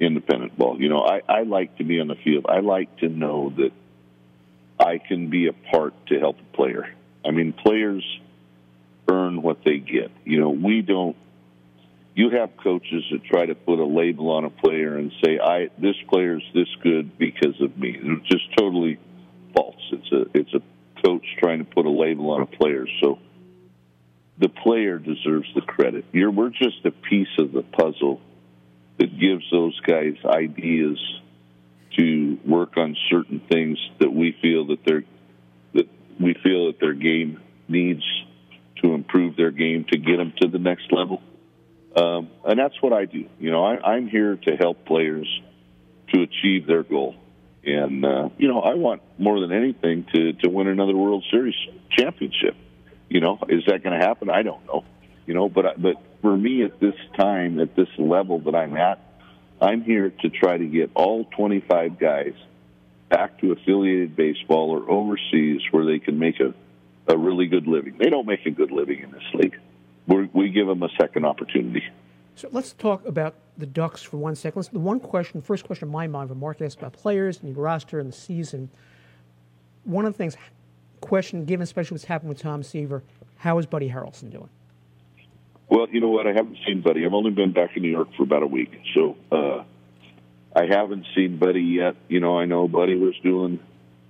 independent 0.00 0.56
ball. 0.56 0.80
You 0.80 0.88
know, 0.88 1.00
I, 1.02 1.20
I 1.28 1.42
like 1.42 1.76
to 1.78 1.84
be 1.84 2.00
on 2.00 2.08
the 2.08 2.16
field. 2.24 2.46
I 2.48 2.60
like 2.60 2.98
to 2.98 3.08
know 3.08 3.52
that 3.56 3.72
I 4.78 4.98
can 4.98 5.28
be 5.28 5.48
a 5.48 5.52
part 5.52 5.94
to 6.06 6.18
help 6.18 6.36
a 6.38 6.56
player. 6.56 6.94
I 7.24 7.30
mean, 7.30 7.52
players 7.52 8.04
earn 9.10 9.42
what 9.42 9.64
they 9.64 9.78
get. 9.78 10.10
You 10.24 10.40
know, 10.40 10.50
we 10.50 10.82
don't. 10.82 11.16
You 12.14 12.30
have 12.30 12.50
coaches 12.56 13.04
that 13.12 13.24
try 13.24 13.46
to 13.46 13.54
put 13.54 13.78
a 13.78 13.84
label 13.84 14.30
on 14.30 14.44
a 14.44 14.50
player 14.50 14.96
and 14.96 15.12
say, 15.24 15.38
"I 15.38 15.68
this 15.78 15.96
player's 16.08 16.42
this 16.54 16.68
good 16.82 17.16
because 17.18 17.60
of 17.60 17.76
me." 17.76 17.96
It's 18.00 18.28
just 18.28 18.44
totally 18.56 18.98
false. 19.54 19.76
It's 19.92 20.12
a 20.12 20.26
it's 20.34 20.54
a 20.54 20.62
coach 21.04 21.24
trying 21.38 21.58
to 21.58 21.64
put 21.64 21.86
a 21.86 21.90
label 21.90 22.30
on 22.30 22.42
a 22.42 22.46
player. 22.46 22.86
So 23.02 23.18
the 24.38 24.48
player 24.48 24.98
deserves 24.98 25.48
the 25.54 25.62
credit. 25.62 26.04
You're, 26.12 26.30
we're 26.30 26.50
just 26.50 26.84
a 26.84 26.90
piece 26.90 27.28
of 27.38 27.52
the 27.52 27.62
puzzle 27.62 28.20
that 28.98 29.18
gives 29.18 29.44
those 29.50 29.78
guys 29.80 30.14
ideas 30.24 30.98
to 31.98 32.38
work 32.44 32.76
on 32.76 32.96
certain 33.10 33.40
things 33.50 33.78
that 33.98 34.12
we 34.12 34.36
feel 34.40 34.66
that 34.68 34.78
they're 34.84 35.04
that 35.74 35.88
we 36.20 36.34
feel 36.42 36.66
that 36.66 36.80
their 36.80 36.94
game 36.94 37.40
needs 37.68 38.02
to 38.82 38.94
improve 38.94 39.36
their 39.36 39.50
game 39.50 39.84
to 39.90 39.98
get 39.98 40.16
them 40.16 40.32
to 40.40 40.48
the 40.48 40.58
next 40.58 40.92
level. 40.92 41.20
Um, 41.96 42.30
and 42.44 42.58
that's 42.58 42.80
what 42.80 42.92
I 42.92 43.06
do. 43.06 43.26
You 43.40 43.50
know, 43.50 43.64
I, 43.64 43.94
I'm 43.94 44.08
here 44.08 44.36
to 44.36 44.56
help 44.56 44.84
players 44.84 45.28
to 46.12 46.22
achieve 46.22 46.66
their 46.66 46.82
goal. 46.82 47.16
And 47.64 48.04
uh, 48.04 48.28
you 48.38 48.48
know, 48.48 48.60
I 48.60 48.74
want 48.74 49.02
more 49.18 49.40
than 49.40 49.52
anything 49.52 50.06
to 50.14 50.32
to 50.34 50.48
win 50.48 50.68
another 50.68 50.96
World 50.96 51.24
Series 51.30 51.56
championship. 51.90 52.56
You 53.08 53.20
know, 53.20 53.38
is 53.48 53.64
that 53.66 53.82
going 53.82 53.98
to 53.98 54.06
happen? 54.06 54.30
I 54.30 54.42
don't 54.42 54.64
know. 54.66 54.84
You 55.26 55.34
know, 55.34 55.48
but 55.48 55.80
but 55.80 55.96
for 56.22 56.36
me 56.36 56.62
at 56.62 56.80
this 56.80 56.94
time, 57.16 57.60
at 57.60 57.74
this 57.76 57.88
level 57.98 58.38
that 58.40 58.54
I'm 58.54 58.76
at, 58.76 59.00
I'm 59.60 59.82
here 59.82 60.10
to 60.10 60.30
try 60.30 60.56
to 60.56 60.64
get 60.64 60.90
all 60.94 61.24
25 61.24 61.98
guys 61.98 62.34
back 63.08 63.38
to 63.40 63.52
affiliated 63.52 64.16
baseball 64.16 64.70
or 64.70 64.90
overseas 64.90 65.62
where 65.70 65.84
they 65.84 65.98
can 65.98 66.18
make 66.18 66.40
a 66.40 66.54
a 67.08 67.16
really 67.16 67.46
good 67.46 67.66
living. 67.66 67.96
They 67.98 68.10
don't 68.10 68.26
make 68.26 68.44
a 68.46 68.50
good 68.50 68.70
living 68.70 69.00
in 69.00 69.10
this 69.10 69.22
league. 69.34 69.58
We're, 70.06 70.28
we 70.32 70.50
give 70.50 70.66
them 70.66 70.82
a 70.82 70.88
second 71.00 71.24
opportunity. 71.24 71.82
So 72.34 72.48
let's 72.52 72.72
talk 72.72 73.06
about 73.06 73.34
the 73.56 73.66
Ducks 73.66 74.02
for 74.02 74.18
one 74.18 74.36
second. 74.36 74.60
Let's, 74.60 74.68
the 74.68 74.78
one 74.78 75.00
question, 75.00 75.42
first 75.42 75.64
question 75.64 75.88
in 75.88 75.92
my 75.92 76.06
mind, 76.06 76.30
when 76.30 76.38
Mark 76.38 76.60
asked 76.60 76.78
about 76.78 76.92
players 76.92 77.40
and 77.40 77.48
your 77.48 77.64
roster 77.64 77.98
and 77.98 78.08
the 78.08 78.16
season, 78.16 78.70
one 79.84 80.04
of 80.04 80.12
the 80.12 80.18
things, 80.18 80.36
question 81.00 81.44
given 81.44 81.62
especially 81.62 81.94
what's 81.94 82.04
happened 82.04 82.28
with 82.28 82.38
Tom 82.38 82.62
Seaver, 82.62 83.02
how 83.36 83.58
is 83.58 83.66
Buddy 83.66 83.88
Harrelson 83.88 84.30
doing? 84.30 84.48
Well, 85.70 85.86
you 85.90 86.00
know 86.00 86.08
what? 86.08 86.26
I 86.26 86.32
haven't 86.32 86.56
seen 86.66 86.80
Buddy. 86.80 87.04
I've 87.04 87.12
only 87.12 87.30
been 87.30 87.52
back 87.52 87.76
in 87.76 87.82
New 87.82 87.90
York 87.90 88.08
for 88.16 88.22
about 88.22 88.42
a 88.42 88.46
week, 88.46 88.70
so 88.94 89.16
uh, 89.30 89.64
I 90.56 90.66
haven't 90.66 91.06
seen 91.14 91.38
Buddy 91.38 91.60
yet. 91.60 91.96
You 92.08 92.20
know, 92.20 92.38
I 92.38 92.46
know 92.46 92.66
Buddy 92.68 92.96
was 92.96 93.14
doing. 93.22 93.60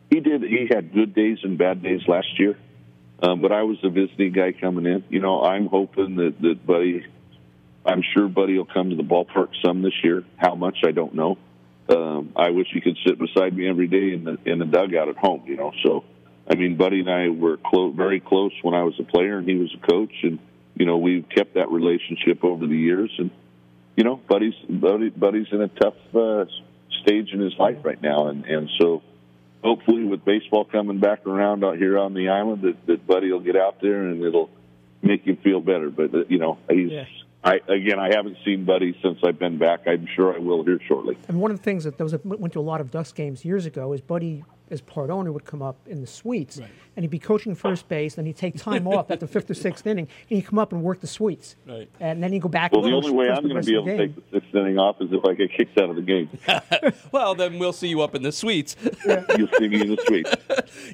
He 0.08 0.20
did. 0.20 0.42
He 0.42 0.68
had 0.72 0.94
good 0.94 1.14
days 1.14 1.38
and 1.42 1.58
bad 1.58 1.82
days 1.82 2.00
last 2.06 2.38
year. 2.38 2.56
Um, 3.20 3.42
but 3.42 3.50
I 3.50 3.62
was 3.64 3.78
the 3.82 3.90
visiting 3.90 4.32
guy 4.32 4.52
coming 4.52 4.86
in. 4.86 5.04
You 5.08 5.20
know, 5.20 5.42
I'm 5.42 5.66
hoping 5.66 6.16
that 6.16 6.40
that 6.40 6.64
Buddy, 6.64 7.04
I'm 7.84 8.02
sure 8.14 8.28
Buddy 8.28 8.56
will 8.56 8.64
come 8.64 8.90
to 8.90 8.96
the 8.96 9.02
ballpark 9.02 9.48
some 9.64 9.82
this 9.82 10.04
year. 10.04 10.22
How 10.36 10.54
much 10.54 10.78
I 10.86 10.92
don't 10.92 11.14
know. 11.14 11.38
Um, 11.88 12.32
I 12.36 12.50
wish 12.50 12.68
he 12.72 12.80
could 12.80 12.98
sit 13.04 13.18
beside 13.18 13.56
me 13.56 13.68
every 13.68 13.88
day 13.88 14.12
in 14.12 14.24
the 14.24 14.38
in 14.44 14.60
the 14.60 14.66
dugout 14.66 15.08
at 15.08 15.16
home. 15.16 15.42
You 15.46 15.56
know, 15.56 15.72
so 15.84 16.04
I 16.50 16.54
mean, 16.54 16.76
Buddy 16.76 17.00
and 17.00 17.10
I 17.10 17.28
were 17.28 17.58
close, 17.58 17.94
very 17.94 18.20
close 18.20 18.52
when 18.62 18.74
I 18.74 18.82
was 18.82 18.94
a 18.98 19.04
player 19.04 19.38
and 19.38 19.46
he 19.46 19.56
was 19.56 19.74
a 19.74 19.86
coach, 19.86 20.12
and 20.22 20.38
you 20.74 20.86
know, 20.86 20.96
we've 20.96 21.28
kept 21.28 21.54
that 21.54 21.70
relationship 21.70 22.42
over 22.42 22.66
the 22.66 22.76
years. 22.76 23.10
And 23.18 23.30
you 23.96 24.04
know, 24.04 24.16
Buddy's 24.16 24.54
Buddy, 24.68 25.10
Buddy's 25.10 25.48
in 25.52 25.60
a 25.60 25.68
tough 25.68 25.96
uh, 26.14 26.46
stage 27.02 27.30
in 27.32 27.40
his 27.40 27.54
life 27.58 27.78
right 27.84 28.00
now, 28.00 28.28
and 28.28 28.46
and 28.46 28.70
so 28.80 29.02
hopefully 29.62 30.04
with 30.04 30.24
baseball 30.24 30.64
coming 30.64 31.00
back 31.00 31.26
around 31.26 31.64
out 31.64 31.76
here 31.76 31.98
on 31.98 32.14
the 32.14 32.28
island, 32.28 32.62
that, 32.62 32.86
that 32.86 33.06
Buddy 33.06 33.30
will 33.30 33.40
get 33.40 33.56
out 33.56 33.80
there 33.82 34.04
and 34.04 34.22
it'll 34.22 34.50
make 35.02 35.24
him 35.24 35.36
feel 35.36 35.60
better. 35.60 35.90
But 35.90 36.14
uh, 36.14 36.24
you 36.28 36.38
know, 36.38 36.58
he's. 36.70 36.90
Yeah. 36.90 37.04
I 37.44 37.60
again, 37.68 38.00
I 38.00 38.12
haven't 38.12 38.36
seen 38.44 38.64
Buddy 38.64 38.98
since 39.00 39.18
I've 39.24 39.38
been 39.38 39.58
back. 39.58 39.82
I'm 39.86 40.08
sure 40.16 40.34
I 40.34 40.38
will 40.38 40.64
here 40.64 40.80
shortly. 40.88 41.16
And 41.28 41.40
one 41.40 41.52
of 41.52 41.56
the 41.56 41.62
things 41.62 41.84
that 41.84 41.96
those 41.96 42.12
went 42.24 42.52
to 42.54 42.58
a 42.58 42.60
lot 42.60 42.80
of 42.80 42.90
Ducks 42.90 43.12
games 43.12 43.44
years 43.44 43.64
ago 43.64 43.92
is 43.92 44.00
Buddy 44.00 44.42
as 44.70 44.80
part 44.80 45.10
owner 45.10 45.32
would 45.32 45.44
come 45.44 45.62
up 45.62 45.76
in 45.86 46.00
the 46.00 46.06
suites 46.06 46.58
right. 46.58 46.70
and 46.96 47.02
he'd 47.02 47.10
be 47.10 47.18
coaching 47.18 47.54
first 47.54 47.88
base 47.88 48.14
then 48.14 48.26
he'd 48.26 48.36
take 48.36 48.56
time 48.56 48.86
off 48.86 49.10
at 49.10 49.20
the 49.20 49.26
fifth 49.26 49.50
or 49.50 49.54
sixth 49.54 49.86
inning 49.86 50.08
and 50.30 50.36
he'd 50.36 50.46
come 50.46 50.58
up 50.58 50.72
and 50.72 50.82
work 50.82 51.00
the 51.00 51.06
suites 51.06 51.56
right. 51.66 51.88
and 52.00 52.22
then 52.22 52.32
he'd 52.32 52.42
go 52.42 52.48
back 52.48 52.72
well 52.72 52.82
the 52.82 52.92
only 52.92 53.10
way 53.10 53.28
i'm 53.30 53.46
going 53.46 53.60
to 53.60 53.66
be 53.66 53.74
able 53.74 53.84
to 53.84 53.96
take 53.96 54.14
the 54.14 54.22
sixth 54.32 54.54
inning 54.54 54.78
off 54.78 55.00
is 55.00 55.08
if 55.12 55.24
i 55.24 55.34
get 55.34 55.50
kicked 55.52 55.78
out 55.78 55.90
of 55.90 55.96
the 55.96 56.02
game. 56.02 56.28
Well 57.12 57.34
then 57.34 57.58
we'll 57.58 57.72
see 57.72 57.88
you 57.88 58.02
up 58.02 58.14
in 58.14 58.22
the 58.22 58.32
suites 58.32 58.76
yeah. 59.06 59.24
you'll 59.38 59.48
see 59.58 59.68
me 59.68 59.80
in 59.80 59.88
the 59.88 60.02
suites 60.06 60.34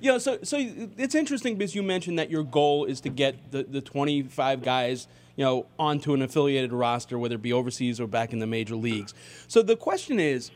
you 0.01 0.11
know 0.11 0.19
so, 0.19 0.39
so 0.43 0.57
it's 0.59 1.15
interesting 1.15 1.57
because 1.57 1.75
you 1.75 1.83
mentioned 1.83 2.19
that 2.19 2.31
your 2.31 2.45
goal 2.45 2.85
is 2.85 3.01
to 3.03 3.09
get 3.09 3.51
the, 3.51 3.65
the 3.65 3.81
25 3.81 4.63
guys 4.63 5.09
you 5.37 5.45
know 5.45 5.67
onto 5.79 6.15
an 6.15 6.23
affiliated 6.23 6.73
roster 6.73 7.19
whether 7.19 7.35
it 7.35 7.43
be 7.43 7.53
overseas 7.53 8.01
or 8.01 8.07
back 8.07 8.33
in 8.33 8.39
the 8.39 8.47
major 8.47 8.77
leagues. 8.77 9.15
So 9.49 9.63
the 9.63 9.77
question 9.77 10.21
is 10.21 10.51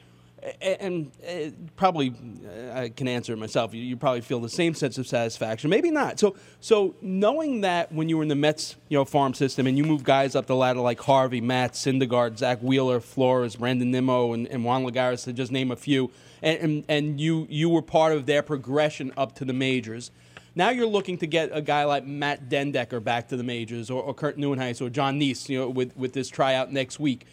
and 0.61 1.11
uh, 1.29 1.51
probably 1.77 2.11
uh, 2.11 2.73
I 2.73 2.89
can 2.91 3.09
answer 3.09 3.33
it 3.33 3.39
myself. 3.39 3.75
You, 3.75 3.97
probably 3.97 4.21
feel 4.21 4.41
the 4.41 4.49
same 4.49 4.75
sense 4.75 4.97
of 4.99 5.07
satisfaction, 5.07 5.71
maybe 5.71 5.91
not. 5.91 6.21
So, 6.21 6.37
so 6.61 6.95
knowing 7.03 7.63
that 7.63 7.93
when 7.93 8.09
you 8.09 8.17
were 8.17 8.23
in 8.23 8.29
the 8.29 8.37
Mets, 8.37 8.77
you 8.89 8.97
know, 8.97 9.05
farm 9.05 9.35
system, 9.35 9.67
and 9.67 9.77
you 9.77 9.85
move 9.85 10.05
guys 10.05 10.37
up 10.37 10.47
the 10.47 10.55
ladder 10.55 10.81
like 10.81 11.01
Harvey, 11.01 11.41
Matt, 11.41 11.73
Syndergaard, 11.73 12.39
Zack 12.39 12.61
Wheeler, 12.61 13.01
Flores, 13.01 13.57
Brandon 13.57 13.91
Nimmo, 13.91 14.33
and, 14.33 14.47
and 14.47 14.65
Juan 14.65 14.85
Lagares, 14.85 15.25
to 15.25 15.33
just 15.33 15.51
name 15.51 15.71
a 15.71 15.77
few, 15.77 16.11
and, 16.43 16.59
and, 16.59 16.85
and 16.89 17.21
you 17.21 17.47
you 17.51 17.69
were 17.69 17.83
part 17.83 18.13
of 18.13 18.27
their 18.27 18.43
progression 18.43 19.13
up 19.17 19.35
to 19.37 19.45
the 19.45 19.53
majors. 19.53 20.11
Now 20.55 20.71
you're 20.71 20.87
looking 20.87 21.19
to 21.19 21.27
get 21.27 21.51
a 21.53 21.63
guy 21.63 21.85
like 21.85 22.05
Matt 22.05 22.49
den 22.49 22.73
Dekker 22.73 23.03
back 23.03 23.29
to 23.29 23.37
the 23.37 23.45
majors, 23.45 23.91
or, 23.91 24.03
or 24.03 24.15
Kirk 24.15 24.37
Nieuwenhuis, 24.37 24.81
or 24.81 24.91
John 24.91 25.19
Niese, 25.19 25.49
you 25.49 25.59
know, 25.59 25.69
with 25.69 25.97
with 25.97 26.13
this 26.13 26.29
tryout 26.29 26.73
next 26.73 27.01
week 27.01 27.27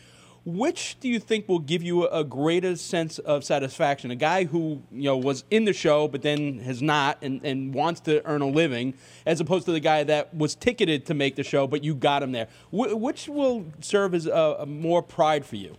which 0.46 0.98
do 1.00 1.10
you 1.10 1.20
think 1.20 1.50
will 1.50 1.60
give 1.60 1.82
you 1.82 2.08
a 2.08 2.24
greater 2.24 2.76
sense 2.76 3.18
of 3.18 3.44
satisfaction? 3.44 4.12
A 4.12 4.16
guy 4.16 4.46
who 4.46 4.84
you 4.92 5.06
know 5.06 5.18
was 5.18 5.44
in 5.50 5.66
the 5.66 5.74
show 5.74 6.08
but 6.08 6.22
then 6.22 6.60
has 6.60 6.82
not 6.82 7.18
and, 7.24 7.44
and 7.44 7.74
wants 7.74 8.00
to 8.02 8.24
earn 8.26 8.42
a 8.42 8.48
living, 8.48 8.94
as 9.26 9.42
opposed 9.42 9.66
to 9.66 9.72
the 9.72 9.80
guy 9.80 10.04
that 10.04 10.34
was 10.36 10.54
ticketed 10.54 11.08
to 11.08 11.16
make 11.16 11.36
the 11.36 11.44
show 11.44 11.66
but 11.66 11.84
you 11.84 11.96
got 11.96 12.22
him 12.22 12.32
there. 12.32 12.48
Wh- 12.70 12.96
which 12.96 13.28
will 13.28 13.66
serve 13.82 14.14
as 14.14 14.28
a, 14.28 14.58
a, 14.60 14.66
more 14.68 15.02
pride 15.02 15.46
for 15.46 15.56
you? 15.56 15.76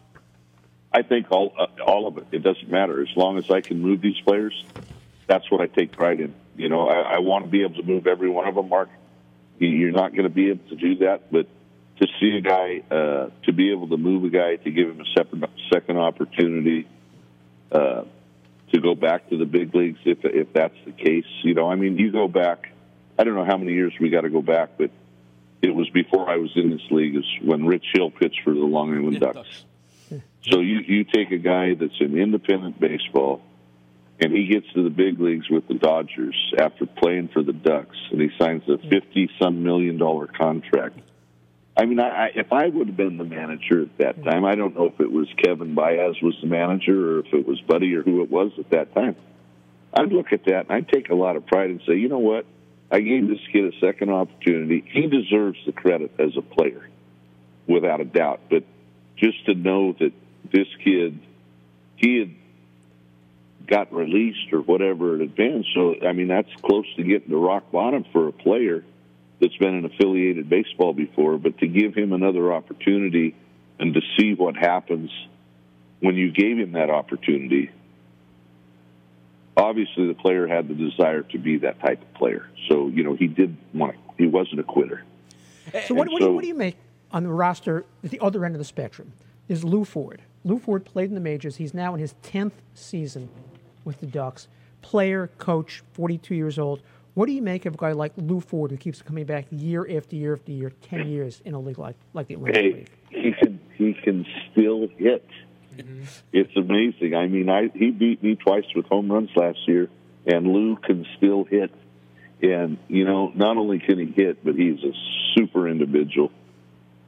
I 0.92 1.02
think 1.02 1.30
all 1.30 1.54
uh, 1.56 1.66
all 1.84 2.08
of 2.08 2.18
it. 2.18 2.26
It 2.32 2.42
doesn't 2.42 2.68
matter 2.68 3.00
as 3.00 3.16
long 3.16 3.38
as 3.38 3.48
I 3.50 3.60
can 3.60 3.80
move 3.80 4.00
these 4.00 4.20
players. 4.20 4.64
That's 5.28 5.48
what 5.50 5.60
I 5.60 5.66
take 5.66 5.92
pride 5.92 6.20
in. 6.20 6.34
You 6.56 6.68
know, 6.68 6.88
I, 6.88 7.14
I 7.14 7.18
want 7.20 7.44
to 7.44 7.50
be 7.50 7.62
able 7.62 7.76
to 7.76 7.82
move 7.84 8.08
every 8.08 8.30
one 8.30 8.48
of 8.48 8.56
them. 8.56 8.68
Mark, 8.68 8.88
you're 9.58 9.92
not 9.92 10.12
going 10.12 10.24
to 10.24 10.28
be 10.28 10.50
able 10.50 10.68
to 10.70 10.76
do 10.76 10.96
that, 10.96 11.30
but 11.30 11.46
to 12.00 12.06
see 12.20 12.36
a 12.36 12.40
guy 12.40 12.82
uh, 12.90 13.30
to 13.44 13.52
be 13.52 13.72
able 13.72 13.88
to 13.88 13.96
move 13.96 14.24
a 14.24 14.30
guy 14.30 14.56
to 14.56 14.70
give 14.70 14.90
him 14.90 15.00
a 15.00 15.04
separate, 15.16 15.50
second 15.72 15.96
opportunity 15.98 16.86
uh, 17.72 18.02
to 18.72 18.80
go 18.80 18.94
back 18.94 19.30
to 19.30 19.38
the 19.38 19.46
big 19.46 19.74
leagues 19.74 19.98
if 20.04 20.18
if 20.24 20.52
that's 20.52 20.76
the 20.84 20.92
case. 20.92 21.24
You 21.42 21.54
know, 21.54 21.70
I 21.70 21.76
mean, 21.76 21.98
you 21.98 22.12
go 22.12 22.28
back. 22.28 22.72
I 23.18 23.24
don't 23.24 23.34
know 23.34 23.44
how 23.44 23.56
many 23.56 23.72
years 23.72 23.94
we 23.98 24.10
got 24.10 24.22
to 24.22 24.30
go 24.30 24.42
back, 24.42 24.70
but 24.76 24.90
it 25.62 25.74
was 25.74 25.88
before 25.90 26.28
I 26.28 26.36
was 26.36 26.50
in 26.54 26.70
this 26.70 26.82
league. 26.90 27.16
Is 27.16 27.24
when 27.42 27.64
Rich 27.66 27.86
Hill 27.94 28.10
pitched 28.10 28.42
for 28.44 28.52
the 28.52 28.60
Long 28.60 28.92
Island 28.94 29.20
Ducks. 29.20 29.34
Ducks. 29.34 29.64
So 30.50 30.60
you 30.60 30.80
you 30.80 31.04
take 31.04 31.32
a 31.32 31.38
guy 31.38 31.74
that's 31.74 31.98
in 31.98 32.16
independent 32.16 32.78
baseball, 32.78 33.42
and 34.20 34.32
he 34.32 34.46
gets 34.46 34.66
to 34.74 34.82
the 34.82 34.90
big 34.90 35.18
leagues 35.18 35.48
with 35.48 35.66
the 35.66 35.74
Dodgers 35.74 36.36
after 36.58 36.86
playing 36.86 37.28
for 37.28 37.42
the 37.42 37.52
Ducks, 37.52 37.96
and 38.12 38.20
he 38.20 38.30
signs 38.38 38.62
a 38.68 38.78
fifty 38.78 39.28
some 39.40 39.62
million 39.62 39.96
dollar 39.96 40.26
contract. 40.26 40.98
I 41.76 41.84
mean, 41.84 42.00
I, 42.00 42.30
if 42.34 42.52
I 42.52 42.68
would 42.68 42.86
have 42.86 42.96
been 42.96 43.18
the 43.18 43.24
manager 43.24 43.82
at 43.82 43.98
that 43.98 44.24
time, 44.24 44.46
I 44.46 44.54
don't 44.54 44.74
know 44.74 44.86
if 44.86 44.98
it 44.98 45.12
was 45.12 45.28
Kevin 45.44 45.74
Baez 45.74 46.16
was 46.22 46.34
the 46.40 46.46
manager 46.46 47.16
or 47.16 47.18
if 47.20 47.34
it 47.34 47.46
was 47.46 47.60
Buddy 47.60 47.94
or 47.94 48.02
who 48.02 48.22
it 48.22 48.30
was 48.30 48.52
at 48.58 48.70
that 48.70 48.94
time. 48.94 49.14
I'd 49.92 50.10
look 50.10 50.32
at 50.32 50.46
that 50.46 50.66
and 50.68 50.72
I'd 50.72 50.88
take 50.88 51.10
a 51.10 51.14
lot 51.14 51.36
of 51.36 51.46
pride 51.46 51.68
and 51.68 51.82
say, 51.86 51.96
you 51.96 52.08
know 52.08 52.18
what? 52.18 52.46
I 52.90 53.00
gave 53.00 53.28
this 53.28 53.40
kid 53.52 53.74
a 53.74 53.78
second 53.78 54.10
opportunity. 54.10 54.84
He 54.90 55.06
deserves 55.06 55.58
the 55.66 55.72
credit 55.72 56.12
as 56.18 56.36
a 56.36 56.42
player, 56.42 56.88
without 57.66 58.00
a 58.00 58.04
doubt. 58.04 58.40
But 58.48 58.64
just 59.16 59.44
to 59.46 59.54
know 59.54 59.92
that 59.92 60.12
this 60.50 60.68
kid, 60.82 61.20
he 61.96 62.18
had 62.20 62.34
got 63.66 63.92
released 63.92 64.52
or 64.52 64.60
whatever 64.60 65.16
in 65.16 65.22
advance. 65.22 65.66
So, 65.74 65.96
I 66.06 66.12
mean, 66.12 66.28
that's 66.28 66.48
close 66.62 66.86
to 66.96 67.02
getting 67.02 67.30
to 67.30 67.36
rock 67.36 67.70
bottom 67.70 68.04
for 68.12 68.28
a 68.28 68.32
player 68.32 68.84
that's 69.40 69.56
been 69.56 69.74
in 69.74 69.84
affiliated 69.84 70.48
baseball 70.48 70.92
before. 70.92 71.38
But 71.38 71.58
to 71.58 71.66
give 71.66 71.94
him 71.94 72.12
another 72.12 72.52
opportunity 72.52 73.34
and 73.78 73.94
to 73.94 74.00
see 74.18 74.34
what 74.34 74.56
happens 74.56 75.10
when 76.00 76.14
you 76.14 76.30
gave 76.30 76.58
him 76.58 76.72
that 76.72 76.90
opportunity, 76.90 77.70
obviously 79.56 80.06
the 80.06 80.14
player 80.14 80.46
had 80.46 80.68
the 80.68 80.74
desire 80.74 81.22
to 81.22 81.38
be 81.38 81.58
that 81.58 81.80
type 81.80 82.00
of 82.02 82.14
player. 82.14 82.48
So, 82.68 82.88
you 82.88 83.02
know, 83.02 83.14
he 83.14 83.26
did 83.26 83.56
want 83.72 83.94
to, 83.94 83.98
he 84.18 84.26
wasn't 84.26 84.60
a 84.60 84.64
quitter. 84.64 85.04
So 85.86 85.94
what, 85.94 86.08
what, 86.08 86.08
do 86.08 86.12
you, 86.12 86.20
so- 86.20 86.32
what 86.32 86.42
do 86.42 86.48
you 86.48 86.54
make 86.54 86.76
on 87.12 87.24
the 87.24 87.30
roster 87.30 87.84
at 88.04 88.10
the 88.10 88.20
other 88.20 88.44
end 88.44 88.54
of 88.54 88.58
the 88.58 88.64
spectrum? 88.64 89.12
Is 89.48 89.62
Lou 89.62 89.84
Ford. 89.84 90.22
Lou 90.44 90.58
Ford 90.58 90.84
played 90.84 91.08
in 91.08 91.14
the 91.14 91.20
majors. 91.20 91.56
He's 91.56 91.72
now 91.72 91.94
in 91.94 92.00
his 92.00 92.14
10th 92.22 92.52
season 92.74 93.28
with 93.84 94.00
the 94.00 94.06
Ducks. 94.06 94.48
Player, 94.82 95.28
coach, 95.38 95.82
42 95.92 96.34
years 96.34 96.58
old. 96.58 96.82
What 97.16 97.28
do 97.28 97.32
you 97.32 97.40
make 97.40 97.64
of 97.64 97.72
a 97.72 97.76
guy 97.78 97.92
like 97.92 98.12
Lou 98.18 98.40
Ford 98.40 98.70
who 98.70 98.76
keeps 98.76 99.00
coming 99.00 99.24
back 99.24 99.46
year 99.50 99.86
after 99.96 100.14
year 100.14 100.34
after 100.34 100.52
year, 100.52 100.70
10 100.82 101.08
years 101.08 101.40
in 101.46 101.54
a 101.54 101.58
league 101.58 101.78
like, 101.78 101.96
like 102.12 102.26
the 102.26 102.34
Atlantic 102.34 102.62
Hey, 102.62 102.72
League? 102.74 102.90
he 103.08 103.32
can 103.32 103.58
he 103.78 103.94
can 103.94 104.26
still 104.52 104.86
hit. 104.98 105.26
It's 106.30 106.54
amazing. 106.54 107.14
I 107.14 107.26
mean, 107.26 107.48
I 107.48 107.70
he 107.74 107.90
beat 107.90 108.22
me 108.22 108.34
twice 108.34 108.66
with 108.74 108.84
home 108.84 109.10
runs 109.10 109.30
last 109.34 109.58
year, 109.66 109.88
and 110.26 110.46
Lou 110.46 110.76
can 110.76 111.06
still 111.16 111.44
hit. 111.44 111.70
And 112.42 112.76
you 112.86 113.06
know, 113.06 113.32
not 113.34 113.56
only 113.56 113.78
can 113.78 113.98
he 113.98 114.12
hit, 114.12 114.44
but 114.44 114.54
he's 114.54 114.84
a 114.84 114.92
super 115.34 115.66
individual. 115.66 116.30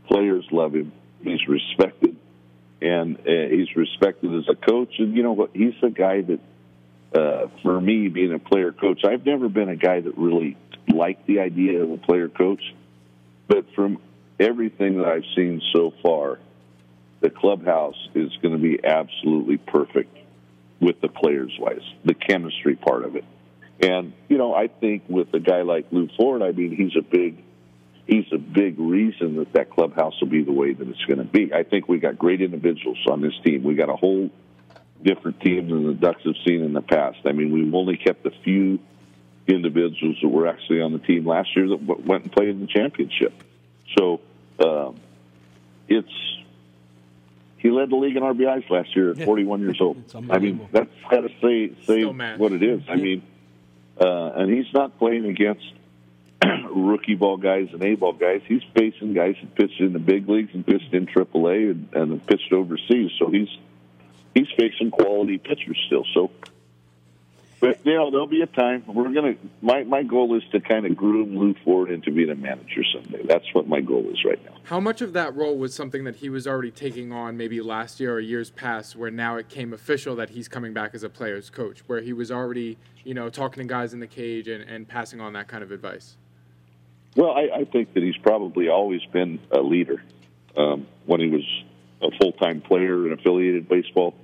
Players 0.06 0.46
love 0.50 0.74
him. 0.74 0.90
He's 1.22 1.46
respected, 1.46 2.16
and 2.80 3.16
uh, 3.18 3.48
he's 3.50 3.76
respected 3.76 4.34
as 4.34 4.48
a 4.48 4.54
coach. 4.56 4.94
And 5.00 5.14
you 5.14 5.22
know 5.22 5.32
what? 5.32 5.50
He's 5.52 5.74
a 5.82 5.90
guy 5.90 6.22
that, 6.22 6.40
uh, 7.14 7.46
for 7.62 7.80
me, 7.80 8.08
being 8.08 8.34
a 8.34 8.38
player 8.38 8.72
coach, 8.72 9.04
I've 9.04 9.24
never 9.24 9.48
been 9.48 9.68
a 9.68 9.76
guy 9.76 10.00
that 10.00 10.18
really 10.18 10.56
liked 10.88 11.26
the 11.26 11.40
idea 11.40 11.82
of 11.82 11.90
a 11.90 11.96
player 11.98 12.28
coach. 12.28 12.62
But 13.46 13.64
from 13.74 13.98
everything 14.38 14.98
that 14.98 15.06
I've 15.06 15.24
seen 15.34 15.62
so 15.72 15.92
far, 16.02 16.38
the 17.20 17.30
clubhouse 17.30 17.96
is 18.14 18.30
going 18.42 18.54
to 18.54 18.62
be 18.62 18.78
absolutely 18.84 19.56
perfect 19.56 20.16
with 20.80 21.00
the 21.00 21.08
players 21.08 21.52
wise, 21.58 21.82
the 22.04 22.14
chemistry 22.14 22.76
part 22.76 23.04
of 23.04 23.16
it. 23.16 23.24
And 23.80 24.12
you 24.28 24.38
know, 24.38 24.54
I 24.54 24.68
think 24.68 25.04
with 25.08 25.32
a 25.34 25.40
guy 25.40 25.62
like 25.62 25.86
Lou 25.90 26.08
Ford, 26.16 26.42
I 26.42 26.52
mean, 26.52 26.76
he's 26.76 26.96
a 26.96 27.02
big, 27.02 27.42
he's 28.06 28.26
a 28.32 28.38
big 28.38 28.78
reason 28.78 29.36
that 29.36 29.52
that 29.54 29.70
clubhouse 29.70 30.20
will 30.20 30.28
be 30.28 30.42
the 30.42 30.52
way 30.52 30.72
that 30.72 30.88
it's 30.88 31.04
going 31.06 31.18
to 31.18 31.24
be. 31.24 31.52
I 31.52 31.62
think 31.62 31.88
we 31.88 31.98
got 31.98 32.18
great 32.18 32.40
individuals 32.40 32.98
on 33.10 33.20
this 33.20 33.34
team. 33.44 33.62
We 33.62 33.74
got 33.74 33.88
a 33.88 33.96
whole 33.96 34.30
different 35.02 35.40
teams 35.40 35.70
than 35.70 35.86
the 35.86 35.94
Ducks 35.94 36.22
have 36.24 36.34
seen 36.46 36.62
in 36.62 36.72
the 36.72 36.82
past. 36.82 37.18
I 37.24 37.32
mean, 37.32 37.52
we've 37.52 37.74
only 37.74 37.96
kept 37.96 38.26
a 38.26 38.32
few 38.42 38.78
individuals 39.46 40.16
that 40.22 40.28
were 40.28 40.46
actually 40.46 40.80
on 40.80 40.92
the 40.92 40.98
team 40.98 41.26
last 41.26 41.56
year 41.56 41.68
that 41.68 41.82
went 41.82 42.24
and 42.24 42.32
played 42.32 42.50
in 42.50 42.60
the 42.60 42.66
championship. 42.66 43.32
So 43.96 44.20
um, 44.58 44.96
it's 45.88 46.12
he 47.58 47.70
led 47.70 47.90
the 47.90 47.96
league 47.96 48.16
in 48.16 48.22
RBIs 48.22 48.70
last 48.70 48.94
year 48.94 49.10
at 49.10 49.22
41 49.24 49.60
years 49.60 49.80
old. 49.80 50.02
I 50.30 50.38
mean, 50.38 50.68
that's 50.70 50.90
got 51.10 51.22
to 51.22 51.30
say 51.40 51.72
say 51.84 52.04
what 52.04 52.52
it 52.52 52.62
is. 52.62 52.82
I 52.88 52.96
mean, 52.96 53.22
uh, 54.00 54.32
and 54.36 54.52
he's 54.52 54.72
not 54.72 54.98
playing 54.98 55.24
against 55.26 55.64
rookie 56.70 57.14
ball 57.14 57.36
guys 57.36 57.68
and 57.72 57.82
A 57.82 57.94
ball 57.94 58.12
guys. 58.12 58.42
He's 58.46 58.62
facing 58.74 59.12
guys 59.12 59.36
that 59.40 59.54
pitched 59.54 59.80
in 59.80 59.92
the 59.92 59.98
big 59.98 60.28
leagues 60.28 60.50
and 60.54 60.64
pitched 60.64 60.92
in 60.92 61.06
AAA 61.06 61.70
and, 61.70 61.88
and 61.94 62.26
pitched 62.26 62.52
overseas. 62.52 63.10
So 63.18 63.30
he's 63.30 63.48
he's 64.38 64.48
facing 64.56 64.90
quality 64.90 65.38
pitchers 65.38 65.78
still. 65.86 66.04
So, 66.14 66.30
but 67.60 67.84
you 67.84 67.94
know, 67.94 68.10
there'll 68.10 68.26
be 68.26 68.42
a 68.42 68.46
time 68.46 68.84
we're 68.86 69.12
gonna. 69.12 69.34
My 69.60 69.82
my 69.82 70.04
goal 70.04 70.36
is 70.36 70.44
to 70.52 70.60
kind 70.60 70.86
of 70.86 70.96
groom 70.96 71.36
Lou 71.36 71.54
Ford 71.64 71.90
into 71.90 72.12
being 72.12 72.30
a 72.30 72.36
manager 72.36 72.82
someday. 72.92 73.24
That's 73.24 73.52
what 73.52 73.66
my 73.66 73.80
goal 73.80 74.08
is 74.10 74.24
right 74.24 74.42
now. 74.44 74.52
How 74.64 74.78
much 74.78 75.00
of 75.00 75.12
that 75.14 75.34
role 75.34 75.58
was 75.58 75.74
something 75.74 76.04
that 76.04 76.16
he 76.16 76.30
was 76.30 76.46
already 76.46 76.70
taking 76.70 77.12
on 77.12 77.36
maybe 77.36 77.60
last 77.60 77.98
year 77.98 78.14
or 78.14 78.20
years 78.20 78.50
past, 78.50 78.94
where 78.94 79.10
now 79.10 79.36
it 79.36 79.48
came 79.48 79.72
official 79.72 80.14
that 80.16 80.30
he's 80.30 80.46
coming 80.46 80.72
back 80.72 80.94
as 80.94 81.02
a 81.02 81.08
player's 81.08 81.50
coach, 81.50 81.80
where 81.88 82.00
he 82.00 82.12
was 82.12 82.30
already, 82.30 82.78
you 83.04 83.14
know, 83.14 83.28
talking 83.28 83.62
to 83.62 83.68
guys 83.68 83.92
in 83.92 84.00
the 84.00 84.06
cage 84.06 84.46
and, 84.46 84.62
and 84.62 84.86
passing 84.86 85.20
on 85.20 85.32
that 85.32 85.48
kind 85.48 85.64
of 85.64 85.72
advice? 85.72 86.16
Well, 87.16 87.32
I, 87.32 87.48
I 87.60 87.64
think 87.64 87.94
that 87.94 88.02
he's 88.04 88.16
probably 88.18 88.68
always 88.68 89.04
been 89.06 89.40
a 89.50 89.60
leader. 89.60 90.02
Um, 90.56 90.86
when 91.06 91.20
he 91.20 91.28
was 91.28 91.44
a 92.02 92.10
full 92.18 92.32
time 92.32 92.60
player 92.60 93.06
in 93.06 93.12
affiliated 93.12 93.68
baseball, 93.68 94.14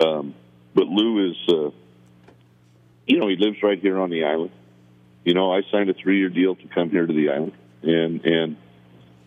um, 0.00 0.34
but 0.74 0.86
Lou 0.86 1.30
is, 1.30 1.36
uh, 1.48 1.70
you 3.06 3.18
know, 3.18 3.28
he 3.28 3.36
lives 3.36 3.62
right 3.62 3.78
here 3.78 3.98
on 3.98 4.10
the 4.10 4.24
island. 4.24 4.50
You 5.24 5.34
know, 5.34 5.52
I 5.52 5.62
signed 5.70 5.88
a 5.90 5.94
three 5.94 6.18
year 6.18 6.28
deal 6.28 6.54
to 6.54 6.68
come 6.68 6.90
here 6.90 7.06
to 7.06 7.12
the 7.12 7.30
island, 7.30 7.52
and 7.82 8.24
and 8.24 8.56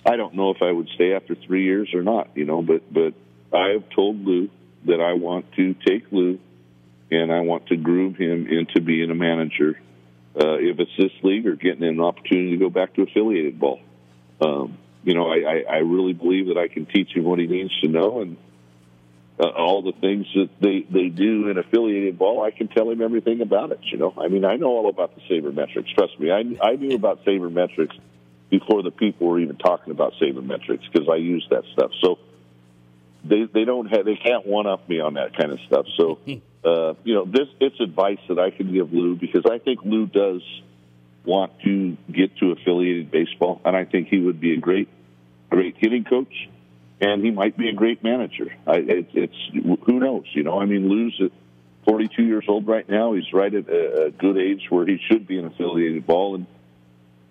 I 0.05 0.15
don't 0.15 0.35
know 0.35 0.51
if 0.51 0.61
I 0.61 0.71
would 0.71 0.89
stay 0.95 1.13
after 1.13 1.35
three 1.35 1.63
years 1.63 1.93
or 1.93 2.03
not. 2.03 2.29
You 2.35 2.45
know, 2.45 2.61
but 2.61 2.91
but 2.93 3.13
I 3.57 3.69
have 3.69 3.89
told 3.89 4.23
Lou 4.25 4.49
that 4.85 5.01
I 5.01 5.13
want 5.13 5.51
to 5.53 5.73
take 5.73 6.11
Lou, 6.11 6.39
and 7.11 7.31
I 7.31 7.41
want 7.41 7.67
to 7.67 7.77
groom 7.77 8.13
him 8.13 8.47
into 8.47 8.81
being 8.81 9.09
a 9.09 9.15
manager 9.15 9.79
uh, 10.35 10.57
if 10.59 10.79
it's 10.79 10.91
this 10.97 11.11
league 11.23 11.47
or 11.47 11.55
getting 11.55 11.83
an 11.83 11.99
opportunity 11.99 12.51
to 12.51 12.57
go 12.57 12.69
back 12.69 12.93
to 12.95 13.03
affiliated 13.03 13.59
ball. 13.59 13.79
Um, 14.39 14.77
you 15.03 15.15
know, 15.15 15.27
I, 15.31 15.37
I, 15.37 15.75
I 15.75 15.77
really 15.77 16.13
believe 16.13 16.47
that 16.47 16.57
I 16.57 16.67
can 16.67 16.85
teach 16.85 17.15
him 17.15 17.23
what 17.23 17.39
he 17.39 17.47
needs 17.47 17.71
to 17.81 17.87
know 17.87 18.21
and 18.21 18.37
uh, 19.39 19.47
all 19.49 19.83
the 19.83 19.91
things 19.91 20.25
that 20.35 20.49
they, 20.59 20.85
they 20.89 21.09
do 21.09 21.49
in 21.49 21.57
affiliated 21.57 22.17
ball. 22.17 22.43
I 22.43 22.51
can 22.51 22.67
tell 22.67 22.89
him 22.89 23.01
everything 23.01 23.41
about 23.41 23.71
it. 23.71 23.79
You 23.83 23.97
know, 23.97 24.13
I 24.17 24.27
mean, 24.27 24.45
I 24.45 24.55
know 24.55 24.67
all 24.67 24.89
about 24.89 25.15
the 25.15 25.21
sabermetrics. 25.21 25.93
Trust 25.95 26.19
me, 26.19 26.31
I, 26.31 26.43
I 26.65 26.75
knew 26.75 26.95
about 26.95 27.23
sabermetrics 27.25 27.97
before 28.49 28.81
the 28.81 28.91
people 28.91 29.27
were 29.27 29.39
even 29.39 29.57
talking 29.57 29.91
about 29.91 30.13
sabermetrics 30.21 30.91
because 30.91 31.07
I 31.11 31.17
use 31.17 31.45
that 31.51 31.63
stuff. 31.73 31.91
So 32.01 32.17
they 33.23 33.43
they 33.53 33.65
don't 33.65 33.87
have 33.87 34.05
they 34.05 34.15
can't 34.15 34.45
one 34.45 34.67
up 34.67 34.87
me 34.87 34.99
on 34.99 35.15
that 35.15 35.37
kind 35.37 35.51
of 35.51 35.59
stuff. 35.67 35.85
So 35.97 36.19
uh, 36.65 36.93
you 37.03 37.13
know 37.13 37.25
this 37.25 37.47
it's 37.59 37.79
advice 37.79 38.19
that 38.29 38.39
I 38.39 38.51
can 38.51 38.73
give 38.73 38.93
Lou 38.93 39.15
because 39.15 39.43
I 39.49 39.59
think 39.59 39.81
Lou 39.83 40.05
does 40.07 40.41
want 41.25 41.51
to 41.61 41.97
get 42.11 42.37
to 42.37 42.51
affiliated 42.51 43.11
baseball, 43.11 43.61
and 43.65 43.75
I 43.75 43.85
think 43.85 44.07
he 44.07 44.19
would 44.19 44.39
be 44.39 44.53
a 44.53 44.57
great 44.57 44.89
great 45.49 45.75
hitting 45.77 46.05
coach, 46.05 46.49
and 46.99 47.23
he 47.23 47.31
might 47.31 47.57
be 47.57 47.69
a 47.69 47.73
great 47.73 48.03
manager. 48.03 48.53
I, 48.65 48.77
it, 48.77 49.07
it's 49.13 49.83
who 49.85 49.99
knows, 49.99 50.25
you 50.33 50.43
know. 50.43 50.59
I 50.59 50.65
mean, 50.65 50.89
Lou's 50.89 51.19
at 51.23 51.31
42 51.85 52.23
years 52.23 52.45
old 52.47 52.67
right 52.67 52.87
now. 52.87 53.13
He's 53.13 53.31
right 53.31 53.53
at 53.53 53.69
a, 53.69 54.13
good 54.17 54.37
age 54.37 54.67
where 54.69 54.85
he 54.85 54.99
should 55.07 55.27
be 55.27 55.37
in 55.37 55.45
affiliated 55.45 56.07
ball, 56.07 56.35
and 56.35 56.47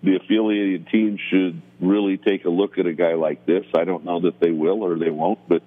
the 0.03 0.15
affiliated 0.15 0.87
team 0.87 1.17
should 1.29 1.61
really 1.79 2.17
take 2.17 2.45
a 2.45 2.49
look 2.49 2.77
at 2.77 2.85
a 2.85 2.93
guy 2.93 3.13
like 3.13 3.45
this. 3.45 3.65
I 3.75 3.83
don't 3.83 4.05
know 4.05 4.21
that 4.21 4.39
they 4.39 4.51
will 4.51 4.83
or 4.83 4.97
they 4.97 5.09
won't, 5.09 5.39
but 5.47 5.63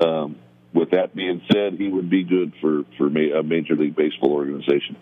um, 0.00 0.36
with 0.72 0.90
that 0.90 1.14
being 1.14 1.42
said, 1.52 1.74
he 1.74 1.88
would 1.88 2.08
be 2.08 2.24
good 2.24 2.54
for 2.60 2.84
for 2.96 3.10
ma- 3.10 3.38
a 3.38 3.42
major 3.42 3.76
league 3.76 3.94
baseball 3.94 4.32
organization. 4.32 4.96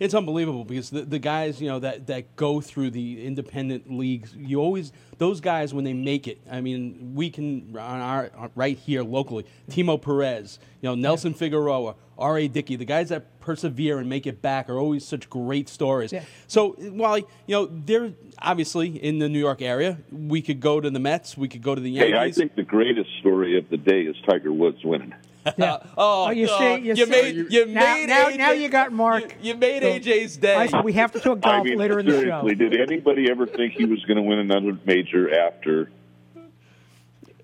It's 0.00 0.14
unbelievable 0.14 0.64
because 0.64 0.90
the, 0.90 1.02
the 1.02 1.18
guys 1.18 1.60
you 1.60 1.68
know 1.68 1.78
that, 1.78 2.06
that 2.06 2.36
go 2.36 2.60
through 2.60 2.90
the 2.90 3.24
independent 3.24 3.90
leagues 3.90 4.34
you 4.34 4.60
always 4.60 4.92
those 5.18 5.40
guys 5.40 5.74
when 5.74 5.84
they 5.84 5.92
make 5.92 6.28
it 6.28 6.40
i 6.50 6.60
mean 6.60 7.12
we 7.14 7.30
can 7.30 7.76
on 7.76 8.00
our 8.00 8.30
right 8.54 8.78
here 8.78 9.02
locally 9.02 9.44
timo 9.70 10.00
perez 10.00 10.58
you 10.80 10.88
know 10.88 10.94
nelson 10.94 11.32
yeah. 11.32 11.38
figueroa 11.38 11.94
r.a 12.18 12.48
dickey 12.48 12.76
the 12.76 12.84
guys 12.84 13.08
that 13.08 13.40
persevere 13.40 13.98
and 13.98 14.08
make 14.08 14.26
it 14.26 14.42
back 14.42 14.68
are 14.68 14.78
always 14.78 15.04
such 15.04 15.28
great 15.30 15.68
stories 15.68 16.12
yeah. 16.12 16.24
so 16.46 16.70
while 16.72 17.18
you 17.18 17.26
know 17.48 17.66
they're 17.66 18.12
obviously 18.40 18.88
in 19.02 19.18
the 19.18 19.28
new 19.28 19.38
york 19.38 19.62
area 19.62 19.98
we 20.12 20.42
could 20.42 20.60
go 20.60 20.80
to 20.80 20.90
the 20.90 21.00
mets 21.00 21.36
we 21.36 21.48
could 21.48 21.62
go 21.62 21.74
to 21.74 21.80
the 21.80 21.90
yankees 21.90 22.14
hey, 22.14 22.20
i 22.20 22.30
think 22.30 22.54
the 22.54 22.62
greatest 22.62 23.10
story 23.20 23.56
of 23.56 23.68
the 23.70 23.76
day 23.76 24.02
is 24.02 24.16
tiger 24.28 24.52
woods 24.52 24.84
winning 24.84 25.12
yeah. 25.58 25.78
oh, 25.96 26.26
oh, 26.26 26.30
you 26.30 26.46
see, 26.46 26.76
you, 26.76 26.94
you 26.94 27.04
see, 27.04 27.10
made 27.10 27.52
you 27.52 27.66
now, 27.66 27.80
made 27.94 28.08
now, 28.08 28.26
AJ, 28.26 28.38
now 28.38 28.50
you 28.52 28.68
got 28.68 28.92
Mark. 28.92 29.22
You, 29.40 29.52
you 29.52 29.54
made 29.56 29.82
so, 29.82 29.88
AJ's 29.88 30.36
day. 30.36 30.68
I, 30.72 30.80
we 30.80 30.92
have 30.94 31.12
to 31.12 31.20
talk 31.20 31.40
golf 31.40 31.60
I 31.60 31.62
mean, 31.62 31.78
later 31.78 31.98
in 32.00 32.06
the 32.06 32.22
show. 32.22 32.48
Did 32.48 32.74
anybody 32.74 33.30
ever 33.30 33.46
think 33.46 33.74
he 33.74 33.84
was 33.84 34.04
going 34.04 34.16
to 34.16 34.22
win 34.22 34.38
another 34.38 34.78
major 34.84 35.34
after 35.34 35.90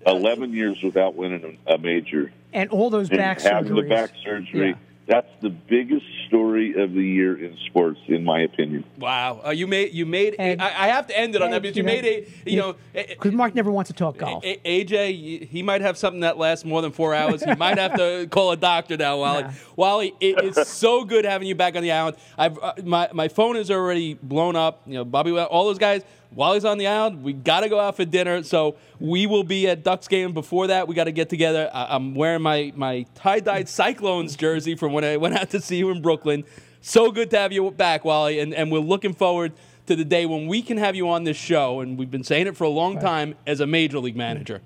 11 0.05 0.53
years 0.53 0.81
without 0.83 1.15
winning 1.15 1.57
a 1.67 1.77
major? 1.77 2.31
And 2.53 2.69
all 2.69 2.89
those 2.89 3.09
back 3.09 3.39
surgeries. 3.39 3.51
Having 3.51 3.75
the 3.75 3.81
back 3.83 4.11
surgery. 4.23 4.69
Yeah. 4.69 4.75
That's 5.07 5.27
the 5.41 5.51
biggest 5.51 6.05
story 6.27 6.81
of 6.81 6.93
the 6.93 7.03
year 7.03 7.37
in 7.37 7.55
sports, 7.67 7.99
in 8.07 8.23
my 8.23 8.41
opinion. 8.41 8.83
Wow, 8.97 9.41
uh, 9.45 9.51
you 9.51 9.67
made 9.67 9.93
you 9.93 10.05
made. 10.05 10.35
And, 10.39 10.59
I, 10.59 10.65
I, 10.65 10.87
have 10.87 11.05
to 11.07 11.17
end 11.17 11.35
it 11.35 11.43
on 11.43 11.51
that 11.51 11.61
because 11.61 11.77
you, 11.77 11.83
made 11.83 12.05
a 12.05 12.27
you 12.49 12.57
know 12.57 12.75
because 12.93 13.31
Mark 13.31 13.53
never 13.53 13.69
wants 13.69 13.89
to 13.89 13.93
talk 13.93 14.17
golf. 14.17 14.43
AJ, 14.43 15.47
he 15.47 15.61
might 15.61 15.81
have 15.81 15.95
something 15.95 16.21
that 16.21 16.39
lasts 16.39 16.65
more 16.65 16.81
than 16.81 16.91
four 16.91 17.13
hours. 17.13 17.43
He 17.43 17.53
might 17.53 17.77
have 17.77 17.95
to 17.97 18.27
call 18.31 18.51
a 18.51 18.57
doctor 18.57 18.97
now, 18.97 19.19
Wally. 19.19 19.43
Nah. 19.43 19.51
Wally, 19.75 20.13
it 20.19 20.43
is 20.43 20.67
so 20.67 21.05
good 21.05 21.23
having 21.23 21.47
you 21.47 21.55
back 21.55 21.75
on 21.75 21.83
the 21.83 21.91
island. 21.91 22.17
I've 22.35 22.57
uh, 22.57 22.73
my 22.83 23.07
my 23.13 23.27
phone 23.27 23.57
is 23.57 23.69
already 23.69 24.15
blown 24.15 24.55
up. 24.55 24.81
You 24.87 24.95
know, 24.95 25.05
Bobby, 25.05 25.37
all 25.37 25.65
those 25.65 25.77
guys 25.77 26.01
while 26.35 26.53
he's 26.53 26.65
on 26.65 26.77
the 26.77 26.85
island, 26.85 27.23
we 27.23 27.33
got 27.33 27.61
to 27.61 27.69
go 27.69 27.79
out 27.79 27.95
for 27.95 28.03
dinner. 28.05 28.43
So 28.43 28.75
we 28.99 29.25
will 29.25 29.43
be 29.43 29.67
at 29.67 29.83
Ducks 29.83 30.07
game. 30.07 30.33
Before 30.33 30.67
that, 30.67 30.87
we 30.87 30.93
got 30.93 31.05
to 31.05 31.13
get 31.13 31.29
together. 31.29 31.69
I- 31.73 31.95
am 31.95 32.13
wearing 32.13 32.41
my, 32.41 32.73
my 32.75 33.05
tie 33.15 33.39
dyed 33.39 33.69
Cyclones 33.69 34.35
jersey 34.35 34.75
from 34.75 34.91
when 34.91 35.03
I 35.05 35.17
went 35.25 35.35
out 35.35 35.49
to 35.51 35.61
see 35.61 35.77
you 35.77 35.89
in 35.89 36.01
Brooklyn. 36.01 36.43
So 36.81 37.11
good 37.11 37.31
to 37.31 37.37
have 37.37 37.51
you 37.51 37.71
back, 37.71 38.05
Wally. 38.05 38.39
And, 38.39 38.53
and 38.53 38.71
we're 38.71 38.79
looking 38.79 39.13
forward 39.13 39.53
to 39.87 39.95
the 39.95 40.05
day 40.05 40.25
when 40.25 40.47
we 40.47 40.61
can 40.61 40.77
have 40.77 40.95
you 40.95 41.09
on 41.09 41.23
this 41.23 41.37
show. 41.37 41.79
And 41.79 41.97
we've 41.97 42.11
been 42.11 42.23
saying 42.23 42.47
it 42.47 42.57
for 42.57 42.65
a 42.65 42.69
long 42.69 42.99
time 42.99 43.35
as 43.47 43.61
a 43.61 43.65
major 43.65 43.99
league 43.99 44.17
manager. 44.17 44.61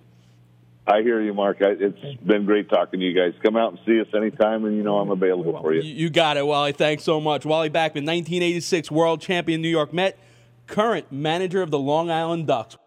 I 0.87 1.03
hear 1.03 1.21
you, 1.21 1.35
Mark. 1.35 1.57
It's 1.59 2.19
been 2.23 2.45
great 2.45 2.67
talking 2.67 2.99
to 2.99 3.05
you 3.05 3.13
guys. 3.13 3.39
Come 3.43 3.55
out 3.55 3.73
and 3.73 3.79
see 3.85 4.01
us 4.01 4.07
anytime, 4.15 4.65
and 4.65 4.75
you 4.75 4.81
know 4.81 4.97
I'm 4.97 5.11
available 5.11 5.61
for 5.61 5.71
you. 5.71 5.81
You 5.81 6.09
got 6.09 6.35
it, 6.35 6.47
Wally. 6.47 6.71
Thanks 6.71 7.03
so 7.03 7.21
much. 7.21 7.45
Wally 7.45 7.69
Backman, 7.69 8.07
1986 8.07 8.89
world 8.89 9.21
champion 9.21 9.61
New 9.61 9.69
York 9.69 9.93
Met 9.93 10.17
current 10.69 11.11
manager 11.11 11.61
of 11.61 11.71
the 11.71 11.79
Long 11.79 12.09
Island 12.11 12.47
Ducks. 12.47 12.77